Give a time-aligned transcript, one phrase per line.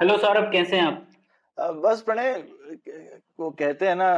[0.00, 1.06] Hello Saurabh कैसे हैं आप?
[1.58, 2.32] बस प्रणय
[3.40, 4.14] वो कहते हैं ना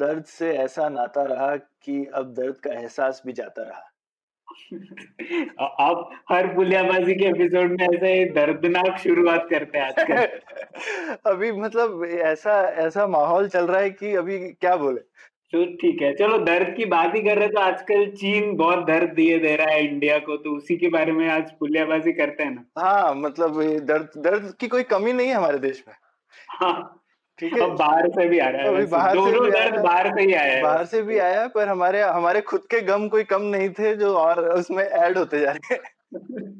[0.00, 3.82] दर्द से ऐसा नाता रहा कि अब दर्द का एहसास भी जाता रहा।
[5.62, 10.40] आप हर पुलियाबाजी के एपिसोड में ऐसे दर्दनाक शुरुआत करते हैं आजकल।
[11.32, 15.00] अभी मतलब ऐसा ऐसा माहौल चल रहा है कि अभी क्या बोले?
[15.52, 19.10] तो ठीक है चलो दर्द की बात ही कर रहे तो आजकल चीन बहुत दर्द
[19.14, 22.50] दिए दे रहा है इंडिया को तो उसी के बारे में आज पुलियाबाजी करते हैं
[22.50, 25.94] ना। हाँ मतलब दर्द दर्द की कोई कमी नहीं है हमारे देश में।
[26.52, 27.02] हाँ
[27.38, 30.22] ठीक है। अब बाहर से भी आ रहा है बाहर से भी दर्द बाहर से
[30.22, 33.42] ही आया है। बाहर से भी आया पर हमारे हमारे खुद के गम कोई कम
[33.46, 36.52] नहीं थे जो और उसमें ऐड होते जा रहे हैं।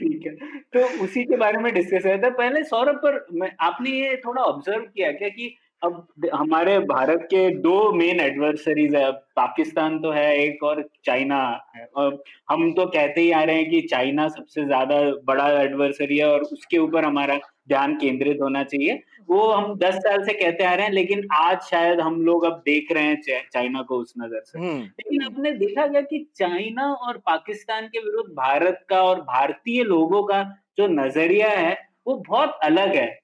[0.00, 0.34] ठीक है
[0.72, 4.42] तो उसी के बारे में डिस्कस किया था। पहले सौरभ पर मैं आपने ये थोड़ा
[4.42, 10.10] ऑब्ज़र्व किया क्या कि अब हमारे भारत के दो मेन एडवर्सरीज है। अब पाकिस्तान तो
[10.10, 14.28] है एक और चाइना है। और हम तो कहते ही आ रहे हैं कि चाइना
[14.28, 17.34] सबसे ज़्यादा बड़ा एडवर्सरी है और उसके ऊपर हमारा
[17.68, 21.60] ध्यान केंद्रित होना चाहिए। वो हम दस साल से कहते आ रहे हैं लेकिन आज
[21.60, 25.22] शायद हम लोग अब देख रहे हैं चा- चाइना को उस नज़र से। हम्म। लेकिन
[25.22, 30.42] आपने देखा गया कि चाइना और पाकिस्तान के विरुद्ध भारत का और भारतीय लोगों का
[30.78, 33.20] जो नज़रिया है वो बहुत अलग है।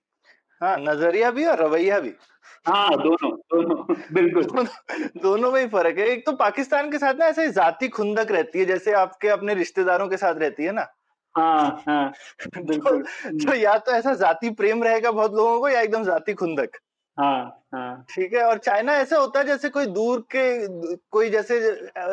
[0.60, 2.10] हाँ नज़रिया भी और रवैया भी।
[2.66, 4.66] हाँ दोनों दोनों बिल्कुल।
[5.22, 8.58] दोनों में ही फ़र्क है। एक तो पाकिस्तान के साथ ना ऐसे जाति खुंदक रहती
[8.58, 10.86] है जैसे आपके अपने रिश्तेदारों के साथ रहती है ना।
[11.34, 12.12] हाँ हाँ
[12.58, 16.76] बिल्कुल। तो या तो ऐसा जाति प्रेम रहेगा बहुत लोगों को या एकदम जाति खुंदक।
[17.18, 20.44] हाँ हाँ। ठीक है और चाइना ऐसा होता है जैसे कोई दूर के
[21.10, 21.60] कोई जैसे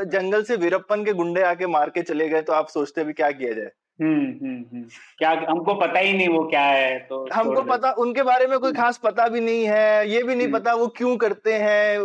[0.06, 3.32] जंगल से वीरप्पन के गुंडे आके मार के चले गए तो आप सोचते भी क्या
[3.32, 8.48] किया जाए। क्या हमको पता ही नहीं वो क्या है तो हमको पता उनके बारे
[8.48, 11.54] में कोई खास पता भी नहीं है ये भी नहीं हम्म। पता वो क्यों करते
[11.54, 11.98] हैं।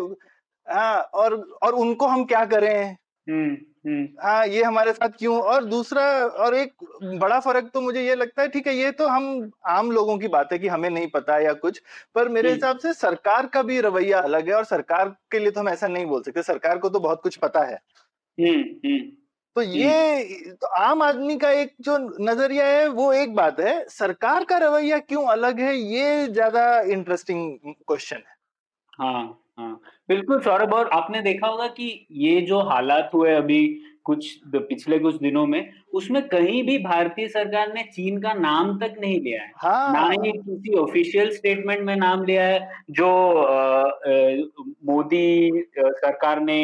[0.67, 2.97] हाँ और और उनको हम क्या करें?
[3.27, 5.41] हम्म हम्म। हाँ ये हमारे साथ क्यों?
[5.41, 6.03] और दूसरा
[6.45, 6.73] और एक
[7.21, 10.29] बड़ा फ़र्क तो मुझे ये लगता है ठीक है ये तो हम आम लोगों की
[10.29, 11.81] बात है कि हमें नहीं पता या कुछ
[12.15, 15.51] पर मेरे हम्म। हिसाब से सरकार का भी रवैया अलग है और सरकार के लिए
[15.51, 17.79] तो हम ऐसा नहीं बोल सकते सरकार को तो बहुत कुछ पता है।
[18.39, 19.01] हम्म हम्म।
[19.57, 24.45] तो ये तो आम आदमी का एक जो नज़रिया है वो एक बात है सरकार
[24.45, 28.35] का रवैया क्यों अलग है ये ज़्यादा इंटरेस्टिंग क्वेश्चन है।
[28.93, 29.23] हाँ
[29.59, 33.67] हाँ। बिल्कुल सौरभ और आपने देखा होगा कि ये जो हालात हुए अभी
[34.05, 38.95] कुछ पिछले कुछ दिनों में उसमें कहीं भी भारतीय सरकार ने चीन का नाम तक
[39.01, 43.09] नहीं लिया है। हाँ। ना हाँ किसी ऑफिशियल स्टेटमेंट में नाम लिया है जो
[44.87, 46.59] मोदी सरकार ने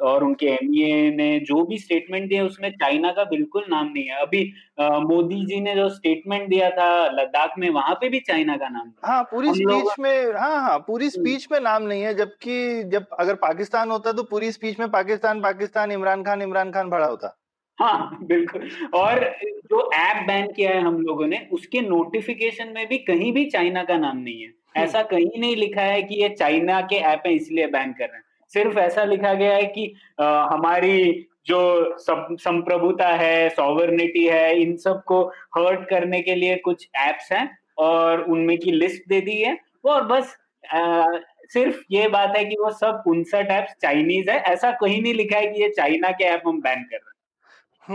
[0.00, 4.16] और उनके एमईए ने जो भी स्टेटमेंट दिया उसमें चाइना का बिल्कुल नाम नहीं है।
[4.16, 4.42] अभी
[4.80, 8.92] मोदी जी ने जो स्टेटमेंट दिया था लद्दाख में वहाँ पे भी चाइना का नाम
[9.04, 13.34] हाँ पूरी स्पीच में हाँ हाँ पूरी स्पीच में नाम नहीं है जबकि जब अगर
[13.42, 17.36] पाकिस्तान होता तो पूरी स्पीच में पाकिस्तान पाकिस्तान इमरान खान इमरान खान भरा होता।
[17.78, 19.24] हाँ बिल्कुल। और
[19.64, 23.82] जो ऐप बैन किया है हम लोगों ने उसके नोटिफिकेशन में भी कहीं भी चाइना
[23.84, 27.32] का नाम नहीं है। ऐसा कहीं नहीं लिखा है कि ये चाइना के ऐप है
[27.34, 28.23] इसलिए बैन कर रहे हैं।
[28.54, 29.86] सिर्फ़ ऐसा लिखा गया है कि
[30.18, 35.22] अ, हमारी जो संप्रभुता है सॉवर्निटी है इन सबको
[35.58, 37.48] हर्ट करने के लिए कुछ एप्स हैं
[37.78, 41.04] और उनमें की लिस्ट दे दी है। और बस अ,
[41.52, 45.38] सिर्फ़ ये बात है कि वो सब उनसठ एप्स चाइनीज़ है। ऐसा कहीं नहीं लिखा
[45.38, 47.10] है कि ये चाइना के ऐप हम बैन कर रहे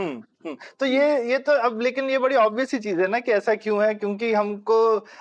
[0.02, 3.08] हैं। हम्म हम्म। तो ये ये तो अब लेकिन ये बड़ी ऑब्वियस ही चीज़ है
[3.08, 3.94] ना कि ऐसा क्यों है?
[3.96, 4.78] क्योंकि हमको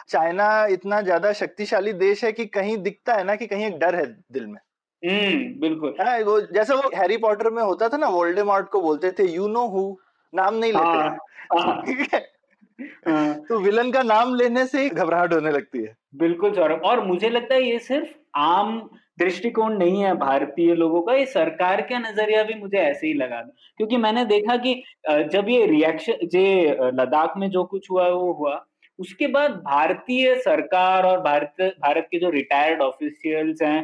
[0.08, 3.94] चाइना इतना ज़्यादा शक्तिशाली देश है कि कहीं दिखता है ना कि कहीं एक डर
[3.96, 4.58] है दिल में।
[5.02, 9.10] हम्म बिल्कुल। हाँ वो जैसे वो हैरी पॉटर में होता था ना वोल्डेमॉर्ट को बोलते
[9.10, 9.96] थे यू नो हु
[10.32, 10.98] नाम नहीं लेते
[11.58, 12.20] हाँ, ठीक है?
[13.08, 17.04] हाँ, तो विलन का नाम लेने से ही घबराहट होने लगती है। बिल्कुल सौरभ। और
[17.06, 18.78] मुझे लगता है ये सिर्फ़ आम
[19.18, 23.40] दृष्टिकोण नहीं है भारतीय लोगों का ये सरकार का नज़रिया भी मुझे ऐसे ही लगा
[23.76, 24.74] क्योंकि मैंने देखा कि
[25.10, 28.54] जब ये रिएक्शन जे लद्दाख में जो कुछ हुआ वो हुआ।
[28.98, 33.78] उसके बाद भारतीय सरकार और भारत भारत के जो रिटायर्ड ऑफिशियल्स हैं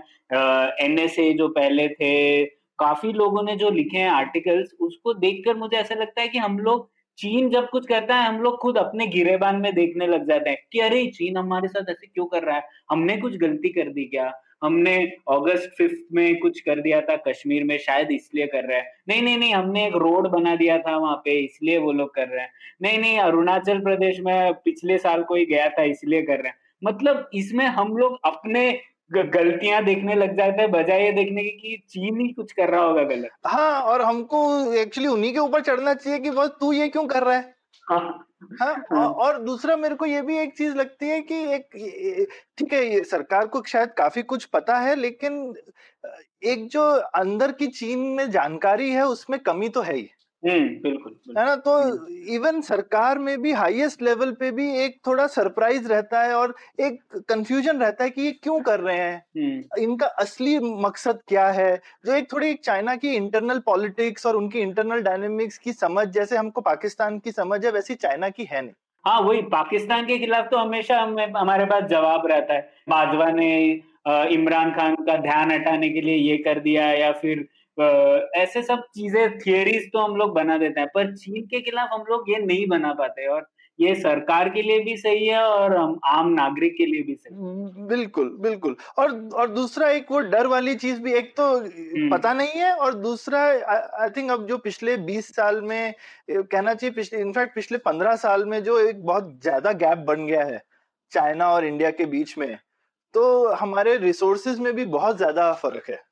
[0.84, 2.44] एनएसए जो पहले थे,
[2.78, 6.58] काफ़ी लोगों ने जो लिखे हैं आर्टिकल्स उसको देखकर मुझे ऐसा लगता है कि हम
[6.58, 6.88] लोग,
[7.18, 10.58] चीन जब कुछ करता है, हम लोग खुद अपने गिरेबान में देखने लग जाते हैं
[10.72, 12.68] कि अरे, चीन हमारे साथ ऐसे क्यों कर रहा है?
[12.90, 14.32] हमने कुछ गलती कर दी क्या?
[14.62, 18.86] हमने अगस्त फिफ्थ में कुछ कर दिया था कश्मीर में शायद इसलिए कर रहे हैं।
[19.08, 22.28] नहीं नहीं नहीं हमने एक रोड बना दिया था वहाँ पे इसलिए वो लोग कर
[22.28, 22.50] रहे हैं।
[22.82, 27.30] नहीं नहीं अरुणाचल प्रदेश में पिछले साल कोई गया था इसलिए कर रहे हैं। मतलब
[27.34, 28.80] इसमें हम लोग अपने
[29.12, 32.84] गलतियाँ देखने लग जाते हैं बजाय ये देखने की कि चीन ही कुछ कर रहा
[32.84, 36.88] होगा गलत। हाँ और हमको एक्चुअली उन्हीं के ऊपर चढ़ना चाहिए कि बस तू ये
[36.88, 37.54] क्यों कर रहा है?
[37.90, 41.68] हाँ, हाँ, हाँ। और दूसरा मेरे को ये भी एक चीज़ लगती है कि एक
[42.58, 45.54] ठीक है ये सरकार को शायद काफ़ी कुछ पता है लेकिन
[46.44, 46.82] एक जो
[47.16, 50.08] अंदर की चीन में जानकारी है उसमें कमी तो है ही।
[50.44, 51.54] बिल्कुल है ना?
[51.56, 56.54] तो इवन सरकार में भी हाईएस्ट लेवल पे भी एक थोड़ा सरप्राइज़ रहता है और
[56.80, 56.98] एक
[57.28, 59.16] कंफ्यूजन रहता है कि ये क्यों कर रहे हैं?
[59.36, 61.74] हम्म। इनका असली मकसद क्या है?
[62.06, 66.60] जो एक थोड़ी चाइना की इंटरनल पॉलिटिक्स और उनकी इंटरनल डायनेमिक्स की समझ जैसे हमको
[66.60, 68.74] पाकिस्तान की समझ है वैसी चाइना की है नहीं।
[69.04, 73.50] हाँ वही पाकिस्तान के खिलाफ तो हमेशा हमें हमारे पास जवाब रहता है। बाजवा ने
[74.34, 77.46] इमरान खान का ध्यान हटाने के लिए ये कर दिया या फिर
[77.78, 82.04] ऐसे सब चीज़ें थियरीज तो हम लोग बना देते हैं पर चीन के खिलाफ हम
[82.10, 83.46] लोग ये नहीं बना पाते और
[83.78, 87.34] ये सरकार के लिए भी सही है और हम आम नागरिक के लिए भी सही
[87.34, 92.10] है। बिल्कुल बिल्कुल। और और दूसरा एक वो डर वाली चीज़ भी एक तो हम्म।
[92.10, 93.40] पता नहीं है और दूसरा
[94.02, 95.94] आई थिंक अब जो पिछले 20 साल में
[96.30, 100.44] कहना चाहिए पिछले इनफैक्ट पिछले 15 साल में जो एक बहुत ज़्यादा गैप बन गया
[100.44, 100.62] है
[101.12, 102.56] चाइना और इंडिया के बीच में
[103.14, 106.02] तो हमारे रिसोर्सेज में भी बहुत ज़्यादा फ़र्क है।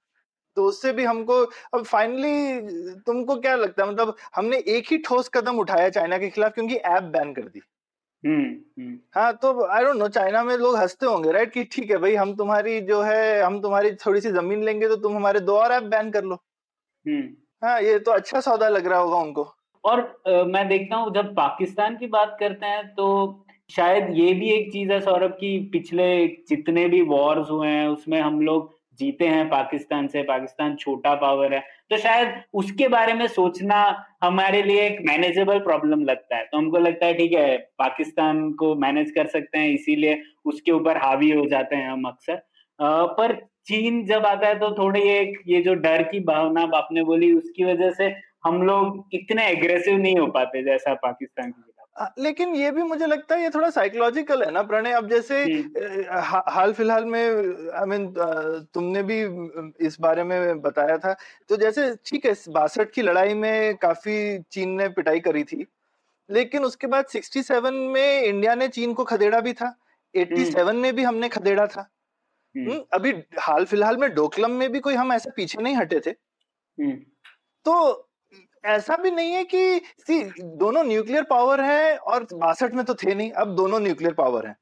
[0.56, 1.34] तो उससे भी हमको
[1.74, 3.90] अब फाइनली तुमको क्या लगता है?
[3.90, 7.60] मतलब हमने एक ही ठोस कदम उठाया चाइना के खिलाफ क्योंकि ऐप बैन कर दी।
[8.24, 8.44] हम्म,
[8.78, 11.96] हम्म। हाँ तो आई डोंट नो चाइना में लोग हँसते होंगे राइट कि ठीक है
[11.98, 15.56] भाई हम तुम्हारी जो है हम तुम्हारी थोड़ी सी ज़मीन लेंगे तो तुम हमारे दो
[15.56, 16.34] और ऐप बैन कर लो।
[17.06, 17.22] हम्म।
[17.62, 19.42] हाँ ये तो अच्छा सौदा लग रहा होगा उनको।
[19.84, 23.06] और आ, मैं देखता हूँ जब पाकिस्तान की बात करते हैं तो
[23.70, 26.06] शायद ये भी एक चीज़ है सौरभ की पिछले
[26.48, 28.70] जितने भी वॉर्स हुए हैं उसमें हम लोग
[29.02, 31.60] जीते हैं पाकिस्तान से, पाकिस्तान छोटा पावर है।
[31.90, 33.82] तो शायद उसके बारे में सोचना
[34.22, 38.74] हमारे लिए एक मैनेजेबल प्रॉब्लम लगता है। तो हमको लगता है, ठीक है, पाकिस्तान को
[38.76, 42.42] मैनेज कर सकते हैं, इसीलिए उसके ऊपर हावी हो जाते हैं हम अक्सर।
[43.18, 43.34] पर
[43.66, 47.64] चीन जब आता है तो थोड़ी ये ये जो डर की भावना आपने बोली, उसकी
[47.64, 48.14] वजह से
[48.44, 51.71] हम लोग इतने एग्रेसिव नहीं हो पाते जैसा पाकिस्तान की।
[52.18, 56.42] लेकिन ये भी मुझे लगता है ये थोड़ा साइकोलॉजिकल है ना प्रणय। अब जैसे हा,
[56.48, 59.20] हाल फ़िलहाल में आई I मीन mean, तुमने भी
[59.86, 61.16] इस बारे में बताया था।
[61.48, 65.66] तो जैसे ठीक है बासठ की लड़ाई में काफ़ी चीन ने पिटाई करी थी
[66.30, 69.74] लेकिन उसके बाद 67 में इंडिया ने चीन को खदेड़ा भी था
[70.14, 71.88] 87 में भी हमने खदेड़ा था।
[72.54, 72.86] हुँ?
[72.92, 76.12] अभी हाल फ़िलहाल में डोकलम में भी कोई हम ऐसे पीछे नहीं हटे थे।
[77.66, 78.08] तो
[78.64, 80.22] ऐसा भी नहीं है कि सी
[80.56, 84.56] दोनों न्यूक्लियर पावर है और बासठ में तो थे नहीं अब दोनों न्यूक्लियर पावर है।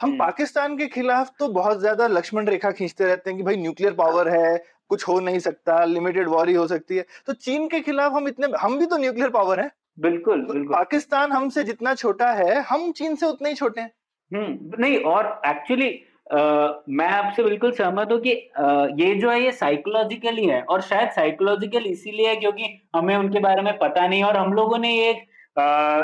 [0.00, 3.56] हम हम्म। पाकिस्तान के खिलाफ तो बहुत ज़्यादा लक्ष्मण रेखा खींचते रहते हैं कि भाई
[3.56, 4.56] न्यूक्लियर पावर है
[4.88, 8.28] कुछ हो नहीं सकता लिमिटेड वॉर ही हो सकती है। तो चीन के खिलाफ हम
[8.28, 9.70] इतने हम भी तो न्यूक्लियर पावर है।
[10.00, 13.92] बिल्कुल, बिल्कुल। पाकिस्तान हमसे जितना छोटा है हम चीन से उतने ही छोटे हैं।
[14.32, 15.88] हम्म नहीं और एक्चुअली
[16.34, 21.10] मैं आपसे बिल्कुल सहमत हूँ कि uh, ये जो है ये साइकोलॉजिकली है और शायद
[21.10, 25.24] साइकोलॉजिकल इसीलिए है क्योंकि हमें उनके बारे में पता नहीं और हम लोगों ने एक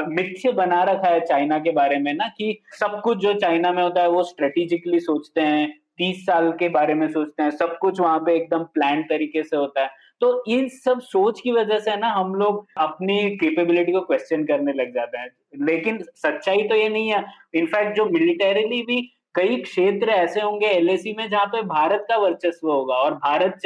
[0.09, 3.83] मिथ्य बना रखा है चाइना के बारे में ना कि सब कुछ जो चाइना में
[3.83, 8.01] होता है वो स्ट्रेटेजिकली सोचते हैं तीस साल के बारे में सोचते हैं सब कुछ
[8.01, 9.91] वहाँ पे एकदम प्लान तरीके से होता है।
[10.21, 14.73] तो इन सब सोच की वजह से ना हम लोग अपनी केपेबिलिटी को क्वेश्चन करने
[14.73, 15.29] लग जाते हैं।
[15.67, 17.25] लेकिन सच्चाई तो ये नहीं है।
[17.55, 19.01] इनफैक्ट जो मिलिटरीली भी
[19.35, 23.59] कई क्षेत्र ऐसे होंगे एलएसी में जहाँ पे भारत का वर्चस्व होगा और भारत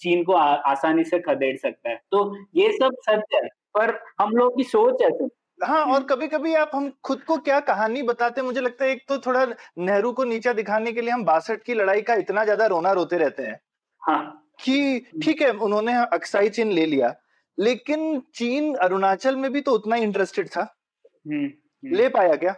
[0.00, 4.30] चीन को आ, आसानी से खदेड़ सकता है। तो ये सब सत्य है पर हम
[4.30, 5.28] लोग की सोच ऐसे
[5.64, 9.02] हाँ। और कभी कभी आप हम खुद को क्या कहानी बताते मुझे लगता है एक
[9.08, 9.44] तो थोड़ा
[9.78, 13.18] नेहरू को नीचा दिखाने के लिए हम बासठ की लड़ाई का इतना ज़्यादा रोना रोते
[13.18, 13.60] रहते हैं
[14.02, 17.14] हाँ। कि ठीक है उन्होंने अक्साई चीन ले लिया
[17.58, 20.60] लेकिन चीन अरुणाचल में भी तो उतना इंटरेस्टेड था।
[21.26, 22.52] हम्म, हम्म। ले पाया क्या?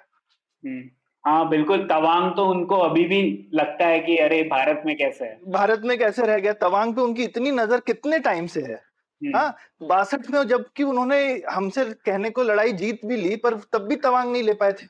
[0.63, 0.83] हम्म।
[1.27, 5.39] हाँ बिल्कुल तवांग तो उनको अभी भी लगता है कि अरे भारत में कैसे है?
[5.49, 6.53] भारत में कैसे रह गया?
[6.53, 8.75] तवांग पे उनकी इतनी नज़र कितने टाइम से है?
[8.75, 13.87] हम्म। हाँ बासठ में जबकि उन्होंने हमसे कहने को लड़ाई जीत भी ली पर तब
[13.89, 14.87] भी तवांग नहीं ले पाए थे।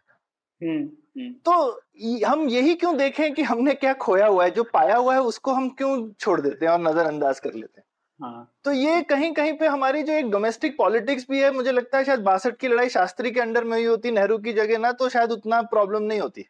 [0.60, 0.82] हम्म,
[1.18, 4.50] हम्म। तो हम यही क्यों देखें कि हमने क्या खोया हुआ है?
[4.50, 7.85] जो पाया हुआ है उसको हम क्यों छोड़ देते हैं और नजरअंदाज कर लेते हैं?
[8.20, 11.98] हाँ। तो ये कहीं कहीं पे हमारी जो एक डोमेस्टिक पॉलिटिक्स भी है मुझे लगता
[11.98, 14.92] है शायद बासठ की लड़ाई शास्त्री के अंडर में ही होती नेहरू की जगह ना
[14.92, 16.46] तो शायद उतना प्रॉब्लम नहीं होती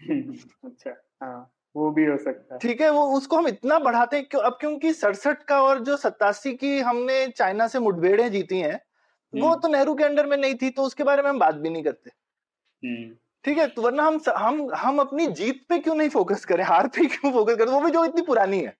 [0.64, 0.90] अच्छा
[1.22, 4.42] हाँ वो भी हो सकता है ठीक है वो उसको हम इतना बढ़ाते हैं क्यों
[4.42, 8.80] अब क्योंकि सड़सठ का और जो सत्तासी की हमने चाइना से मुठभेड़े जीती हैं
[9.32, 11.54] वो हम्म। तो नेहरू के अंडर में नहीं थी तो उसके बारे में हम बात
[11.54, 12.10] भी नहीं करते
[12.82, 16.64] हम्म। ठीक है तो वरना हम हम हम अपनी जीत पे क्यों नहीं फोकस करें
[16.64, 18.76] हार पे क्यों फोकस करें वो भी जो इतनी पुरानी है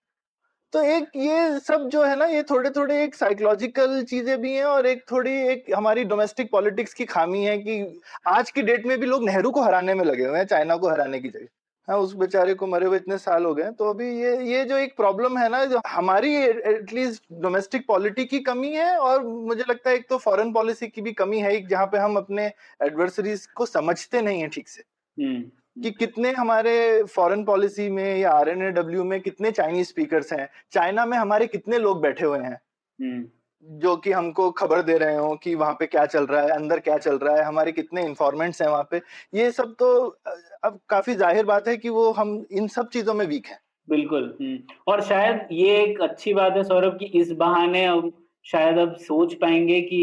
[0.73, 4.63] तो एक ये सब जो है ना, ये थोड़े थोड़े एक साइकोलॉजिकल चीज़ें भी हैं
[4.65, 8.99] और एक थोड़ी एक हमारी डोमेस्टिक पॉलिटिक्स की खामी है कि आज की डेट में
[8.99, 11.47] भी लोग नेहरू को हराने में लगे हुए हैं, चाइना को हराने की जगह।
[11.87, 14.77] हाँ उस बेचारे को मरे हुए इतने साल हो गए तो अभी ये ये जो
[14.77, 19.89] एक प्रॉब्लम है ना, जो हमारी एटलीस्ट डोमेस्टिक पॉलिटी की कमी है और मुझे लगता
[19.89, 22.45] है एक तो फॉरेन पॉलिसी की भी कमी है जहाँ पे हम अपने
[22.81, 24.83] एडवर्सरीज को समझते नहीं है ठीक से।
[25.17, 25.41] हम्म।
[25.79, 28.55] कि कितने हमारे फॉरेन पॉलिसी में या आर
[29.03, 32.59] में कितने चाइनीज़ स्पीकर्स हैं चाइना में हमारे कितने लोग बैठे हुए हैं
[32.99, 33.27] हम्म।
[33.67, 36.79] जो कि हमको खबर दे रहे हो कि वहाँ पे क्या चल रहा है अंदर
[36.79, 39.01] क्या चल रहा है हमारे कितने इन्फॉर्मेंट्स हैं वहाँ पे
[39.33, 39.89] ये सब तो
[40.63, 44.23] अब काफ़ी ज़ाहिर बात है कि वो हम इन सब चीज़ों में वीक हैं बिल्कुल
[44.41, 44.57] हम्म।
[44.87, 48.11] और शायद ये एक अच्छी बात है सौरभ की इस बहाने अब
[48.45, 50.01] शायद अब सोच पाएँगे कि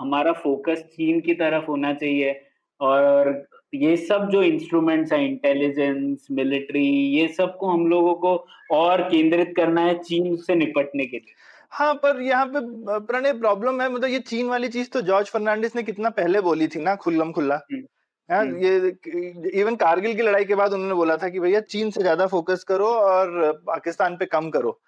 [0.00, 2.40] हमारा फोकस चीन की तरफ़ होना चाहिए
[2.80, 3.30] और
[3.72, 8.34] ये सब जो इंस्ट्रूमेंट्स हैं इंटेलिजेंस मिलिट्री ये सबको हम लोगों को
[8.70, 11.34] और केंद्रित करना है चीन से निपटने के लिए।
[11.72, 12.60] हाँ पर यहाँ पे
[13.06, 16.68] प्रणय प्रॉब्लम है मतलब ये चीन वाली चीज़ तो जॉर्ज फर्नांडिस ने कितना पहले बोली
[16.68, 17.82] थी ना खुल्लम खुल्ला। हम्म,
[18.28, 21.90] हाँ हम्म। ये इवन कारगिल की लड़ाई के बाद उन्होंने बोला था कि भैया चीन
[21.90, 24.78] से ज़्यादा फोकस करो और पाकिस्तान पे कम करो।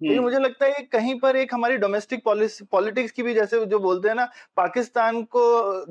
[0.00, 4.08] तो मुझे लगता है कहीं पर एक हमारी डोमेस्टिक पॉलिटिक्स की भी जैसे जो बोलते
[4.08, 5.42] हैं ना पाकिस्तान को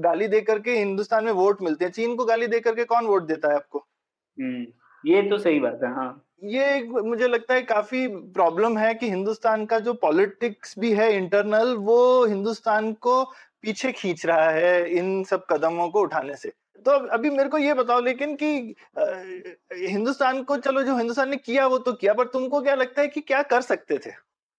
[0.01, 3.27] गाली दे करके हिंदुस्तान में वोट मिलते हैं। चीन को गाली दे करके कौन वोट
[3.27, 3.79] देता है आपको?
[4.37, 4.65] हम्म,
[5.03, 9.65] ये तो सही बात है हाँ। ये मुझे लगता है काफ़ी प्रॉब्लम है कि हिंदुस्तान
[9.65, 13.23] का जो पॉलिटिक्स भी है इंटरनल वो हिंदुस्तान को
[13.61, 16.51] पीछे खींच रहा है इन सब कदमों को उठाने से।
[16.85, 18.75] तो अभी मेरे को ये बताओ लेकिन कि
[19.87, 23.07] हिंदुस्तान को चलो जो हिंदुस्तान ने किया वो तो किया पर तुमको क्या लगता है
[23.07, 24.11] कि क्या कर सकते थे?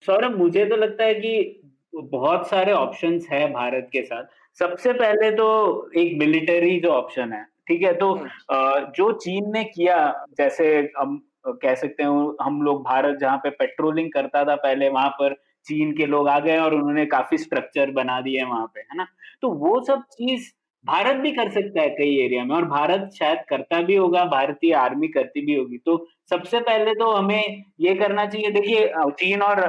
[0.05, 1.61] सौरभ मुझे तो लगता है कि
[1.95, 4.25] बहुत सारे ऑप्शंस है भारत के साथ।
[4.59, 5.49] सबसे पहले तो
[5.97, 7.93] एक मिलिट्री जो ऑप्शन है ठीक है?
[7.95, 13.37] तो हम्म। जो चीन ने किया जैसे हम कह सकते हैं हम लोग भारत जहाँ
[13.39, 15.35] पे पेट्रोलिंग करता था पहले वहाँ पर
[15.67, 19.07] चीन के लोग आ गए और उन्होंने काफ़ी स्ट्रक्चर बना दिए वहाँ पे है ना?
[19.43, 20.51] तो वो सब चीज़
[20.85, 24.73] भारत भी कर सकता है कई एरिया में और भारत शायद करता भी होगा भारतीय
[24.75, 25.97] आर्मी करती भी होगी। तो
[26.31, 29.61] सबसे पहले तो हमें ये करना चाहिए देखिए चीन और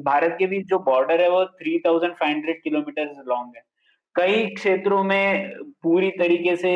[0.00, 3.62] भारत के बीच जो बॉर्डर है वो three thousand five hundred kilometre long है।
[4.16, 5.50] कई क्षेत्रों में
[5.82, 6.72] पूरी तरीके से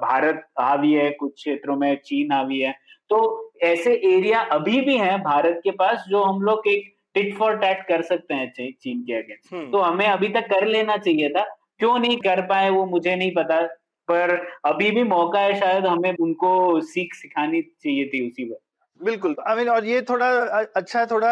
[0.00, 2.74] भारत हावी है कुछ क्षेत्रों में चीन हावी है।
[3.10, 7.56] तो ऐसे एरिया अभी भी हैं भारत के पास जो हम लोग एक टिट फॉर
[7.58, 11.28] टैट कर सकते हैं चीन के अगेंस्ट हम्म। तो हमें अभी तक कर लेना चाहिए
[11.28, 11.44] था।
[11.80, 13.60] क्यों नहीं कर पाए वो मुझे नहीं पता
[14.08, 14.34] पर
[14.66, 16.50] अभी भी मौका है शायद हमें उनको
[16.86, 18.62] सीख सिखानी चाहिए थी उसी वक्त।
[19.00, 20.26] बिल्कुल आई I मीन mean, और ये थोड़ा
[20.76, 21.28] अच्छा थोड़ा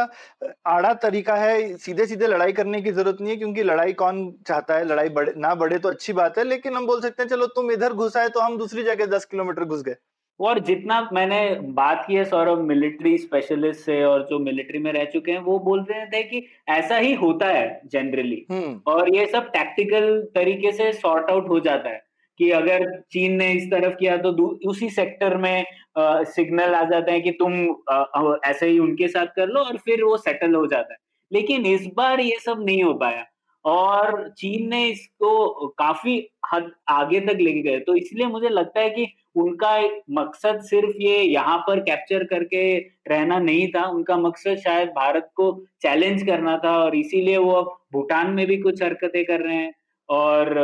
[0.67, 4.77] आड़ा तरीका है सीधे सीधे लड़ाई करने की ज़रूरत नहीं है क्योंकि लड़ाई कौन चाहता
[4.77, 7.47] है लड़ाई बड़े ना बढ़े तो अच्छी बात है लेकिन हम बोल सकते हैं चलो
[7.57, 9.97] तुम इधर घुसाए तो हम दूसरी जगह दस किलोमीटर घुस गए।
[10.41, 15.05] और जितना मैंने बात की है सौरभ मिलिट्री स्पेशलिस्ट से और जो मिलिट्री में रह
[15.05, 19.27] चुके हैं वो बोल रहे थे कि ऐसा ही होता है जनरली हम्म। और ये
[19.27, 22.07] सब टैक्टिकल तरीके से सॉर्ट आउट हो जाता है
[22.41, 24.31] कि अगर चीन ने इस तरफ़ किया तो
[24.71, 25.65] उसी सेक्टर में
[25.99, 29.77] आ, सिग्नल आ जाता है कि तुम आ, ऐसे ही उनके साथ कर लो और
[29.77, 30.99] फिर वो सेटल हो जाता है।
[31.33, 33.25] लेकिन इस बार ये सब नहीं हो पाया
[33.65, 38.91] और चीन ने इसको काफ़ी हद आगे तक लेके गए। तो इसलिए मुझे लगता है
[38.91, 39.07] कि
[39.39, 39.71] उनका
[40.13, 42.63] मकसद सिर्फ़ ये यहाँ पर कैप्चर करके
[43.09, 45.51] रहना नहीं था। उनका मकसद शायद भारत को
[45.83, 49.73] चैलेंज करना था और इसीलिए वो अब भूटान में भी कुछ हरकतें कर रहे हैं
[50.09, 50.55] और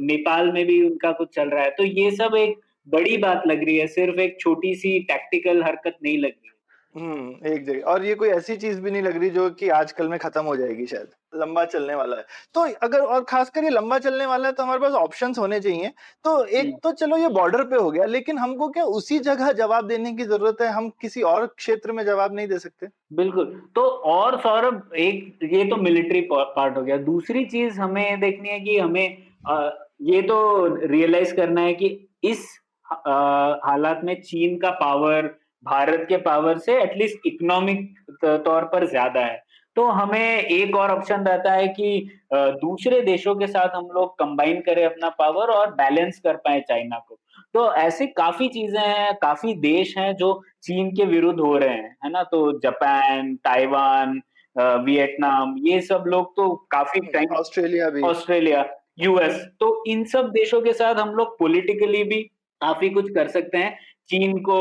[0.00, 3.64] नेपाल में भी उनका कुछ चल रहा है। तो ये सब एक बड़ी बात लग
[3.64, 6.50] रही है। सिर्फ़ एक छोटी सी टैक्टिकल हरकत नहीं लग रही।
[6.96, 10.08] हम्म एक जगह। और ये कोई ऐसी चीज़ भी नहीं लग रही जो कि आजकल
[10.08, 12.24] में खत्म हो जाएगी शायद। लंबा चलने वाला है।
[12.54, 15.90] तो अगर और खासकर ये लंबा चलने वाला है तो हमारे पास ऑप्शंस होने चाहिए।
[16.24, 19.86] तो एक तो चलो ये बॉर्डर पे हो गया लेकिन हमको क्या उसी जगह जवाब
[19.88, 20.68] देने की ज़रूरत है?
[20.68, 23.82] हम किसी और क्षेत्र में जवाब नहीं दे सकते। बिल्कुल। तो
[24.14, 28.78] और सौरभ एक ये तो मिलिट्री पार्ट हो गया। दूसरी चीज़ हमें देखनी है कि
[28.78, 29.16] हमें
[29.48, 29.70] आ,
[30.02, 31.88] ये तो रियलाइज़ करना है कि
[32.24, 32.46] इस
[32.88, 35.34] हालात में चीन का पावर
[35.64, 37.88] भारत के पावर से एटलीस्ट इकोनॉमिक
[38.24, 39.44] तौर पर ज़्यादा है।
[39.76, 44.60] तो हमें एक और ऑप्शन रहता है कि दूसरे देशों के साथ हम लोग कंबाइन
[44.60, 47.18] करें अपना पावर और बैलेंस कर पाए चाइना को।
[47.54, 50.32] तो ऐसी काफ़ी चीज़ें हैं काफ़ी देश हैं जो
[50.62, 52.22] चीन के विरुद्ध हो रहे हैं है ना?
[52.22, 54.20] तो जापान ताइवान
[54.56, 58.64] वियतनाम ये सब लोग तो काफ़ी टाइम ऑस्ट्रेलिया भी। ऑस्ट्रेलिया
[58.98, 62.22] यूएस तो इन सब देशों के साथ हम लोग पॉलिटिकली भी
[62.60, 63.76] काफ़ी कुछ कर सकते हैं।
[64.08, 64.58] चीन को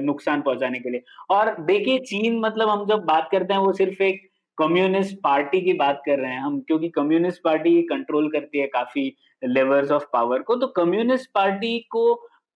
[0.00, 4.02] नुकसान पहुँचाने के लिए। और देखिए चीन मतलब हम जब बात करते हैं वो सिर्फ़
[4.02, 4.28] एक
[4.58, 9.12] कम्युनिस्ट पार्टी की बात कर रहे हैं हम क्योंकि कम्युनिस्ट पार्टी कंट्रोल करती है काफ़ी
[9.42, 12.02] लेवल्स ऑफ़ पावर को। तो कम्युनिस्ट पार्टी को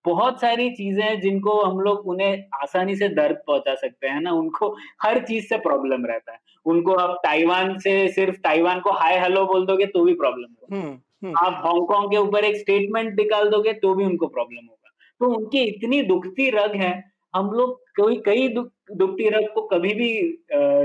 [0.05, 4.33] बहुत सारी चीज़ें हैं जिनको हम लोग उन्हें आसानी से दर्द पहुँचा सकते हैं ना?
[4.33, 4.69] उनको
[5.03, 9.45] हर चीज़ से प्रॉब्लम रहता है। उनको आप ताइवान से सिर्फ़ ताइवान को हाय हेलो
[9.47, 13.73] बोल दोगे तो भी प्रॉब्लम होगा। हम्म। आप हांगकांग के ऊपर एक स्टेटमेंट निकाल दोगे
[13.73, 14.84] तो भी उनको प्रॉब्लम होगा।
[15.25, 16.93] तो उनकी इतनी दुखती रग है
[17.37, 20.09] हम लोग कोई कई दुखती रग को कभी भी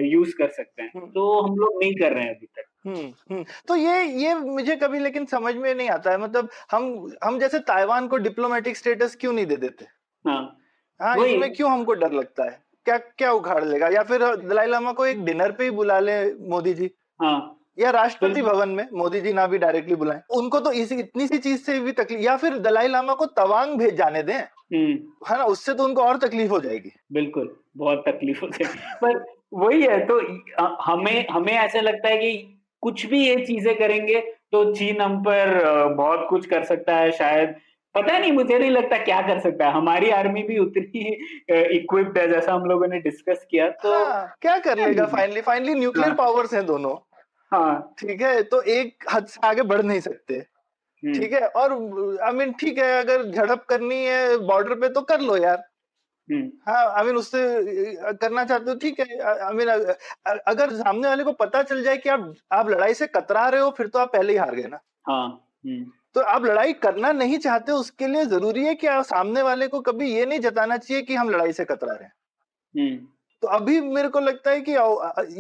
[0.10, 3.36] यूज़ कर सकते हैं। हम्म। तो हम लोग नहीं कर रहे हैं अभी तक। हम्म,
[3.36, 7.40] हम्म। तो ये ये मुझे कभी लेकिन समझ में नहीं आता है। मतलब हम हम
[7.40, 9.86] जैसे ताइवान को डिप्लोमेटिक स्टेटस क्यों नहीं दे देते?
[10.26, 10.58] हाँ।
[11.02, 12.64] हाँ इसमें क्यों हमको डर लगता है?
[12.86, 13.88] क्या क्या उखाड़ लेगा?
[13.88, 16.92] या फिर दलाई लामा को एक डिनर पे ही बुला ले मोदी जी?
[17.22, 21.28] हाँ। या राष्ट्रपति भवन में मोदी जी ना भी डायरेक्टली बुलाएँ। उनको तो इसी इतनी
[21.28, 24.94] सी चीज़ से भी तकलीफ़ या फिर दलाई लामा को तवांग भेज जाने दें। हम्म।
[25.30, 25.44] है ना?
[25.46, 30.00] उससे तो उनको और तकलीफ़ हो जाएगी। बिल्कुल बहुत तकलीफ़ हो जाएगी। पर वही है
[30.06, 30.20] तो
[30.84, 34.20] हमें हमें ऐसा लगता है कि कुछ भी ये चीज़ें करेंगे
[34.52, 35.50] तो चीन हम पर
[35.96, 37.56] बहुत कुछ कर सकता है शायद।
[37.96, 41.00] पता नहीं मुझे नहीं लगता क्या कर सकता है। हमारी आर्मी भी उतनी
[41.78, 45.06] इक्विप्ड है जैसा हम लोगों ने डिस्कस किया तो हाँ, क्या कर लेगा?
[45.06, 46.96] फाइनली फाइनली न्यूक्लियर पावर्स हैं दोनों।
[47.52, 50.34] हाँ ठीक है तो एक हद से आगे बढ़ नहीं सकते
[51.04, 51.74] हम्म। ठीक है और
[52.24, 55.64] आई मीन ठीक है अगर झड़प करनी है बॉर्डर पे तो कर लो यार
[56.30, 57.42] हम्म। हाँ आई मीन उससे
[58.16, 62.10] करना चाहते हो ठीक है आई मीन अगर सामने वाले को पता चल जाए कि
[62.10, 64.80] आप आप लड़ाई से कतरा रहे हो फिर तो आप पहले ही हार गए ना
[65.08, 69.42] हाँ हम्म। तो आप लड़ाई करना नहीं चाहते उसके लिए ज़रूरी है कि आप सामने
[69.42, 72.14] वाले को कभी ये नहीं जताना चाहिए कि हम लड़ाई से कतरा रहे हैं
[73.44, 74.72] तो अभी मेरे को लगता है कि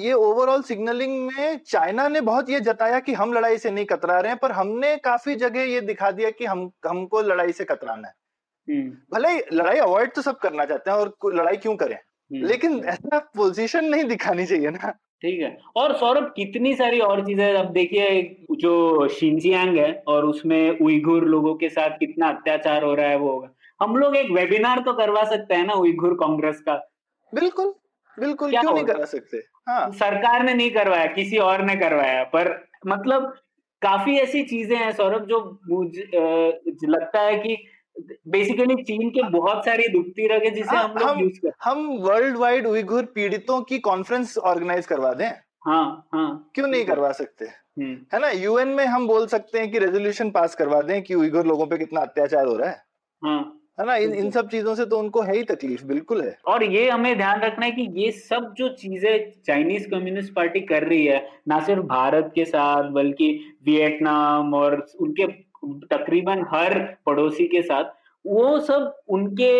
[0.01, 4.19] ये ओवरऑल सिग्नलिंग में चाइना ने बहुत ये जताया कि हम लड़ाई से नहीं कतरा
[4.19, 8.07] रहे हैं पर हमने काफ़ी जगह ये दिखा दिया कि हम हमको लड़ाई से कतराना
[8.07, 8.13] है।
[8.67, 11.95] हम्म। भले लड़ाई अवॉइड तो सब करना चाहते हैं और लड़ाई क्यों करें?
[11.95, 14.91] हम्म। लेकिन ऐसा पोजीशन नहीं दिखानी चाहिए ना।
[15.21, 20.79] ठीक है। और सौरभ कितनी सारी और चीज़ें अब देखिए जो शिंजियांग है और उसमें
[20.79, 23.49] उइघुर लोगों के साथ कितना अत्याचार हो रहा है वो होगा।
[23.81, 26.75] हम लोग एक वेबिनार तो करवा सकते हैं ना उइघुर कांग्रेस का?
[27.33, 27.73] बिल्कुल।
[28.19, 29.37] बिल्कुल क्यों नहीं करा सकते?
[29.69, 33.33] हाँ। सरकार ने नहीं करवाया किसी और ने करवाया पर मतलब
[33.81, 37.57] काफ़ी ऐसी चीज़ें हैं सौरभ जो मुझे लगता है कि
[38.27, 42.37] बेसिकली चीन के बहुत सारी दुखती रगे जिसे हाँ, हम हम, यूज़ कर हम वर्ल्ड
[42.37, 45.29] वाइड उइघुर पीड़ितों की कॉन्फ्रेंस ऑर्गेनाइज करवा दें।
[45.65, 47.45] हाँ हाँ। क्यों नहीं करवा सकते?
[47.45, 48.29] हम्म। है ना?
[48.29, 51.77] यूएन में हम बोल सकते हैं कि रेजोल्यूशन पास करवा दें कि उइघुर लोगों पे
[51.77, 52.83] कितना अत्याचार हो रहा है।
[53.23, 53.95] हाँ। है ना?
[53.95, 57.15] इन इन सब चीज़ों से तो उनको है ही तकलीफ़ बिल्कुल है। और ये हमें
[57.17, 61.59] ध्यान रखना है कि ये सब जो चीज़ें चाइनीज़ कम्युनिस्ट पार्टी कर रही है ना
[61.65, 63.29] सिर्फ़ भारत के साथ बल्कि
[63.65, 65.27] वियतनाम और उनके
[65.87, 69.51] तकरीबन हर पड़ोसी के साथ वो सब उनके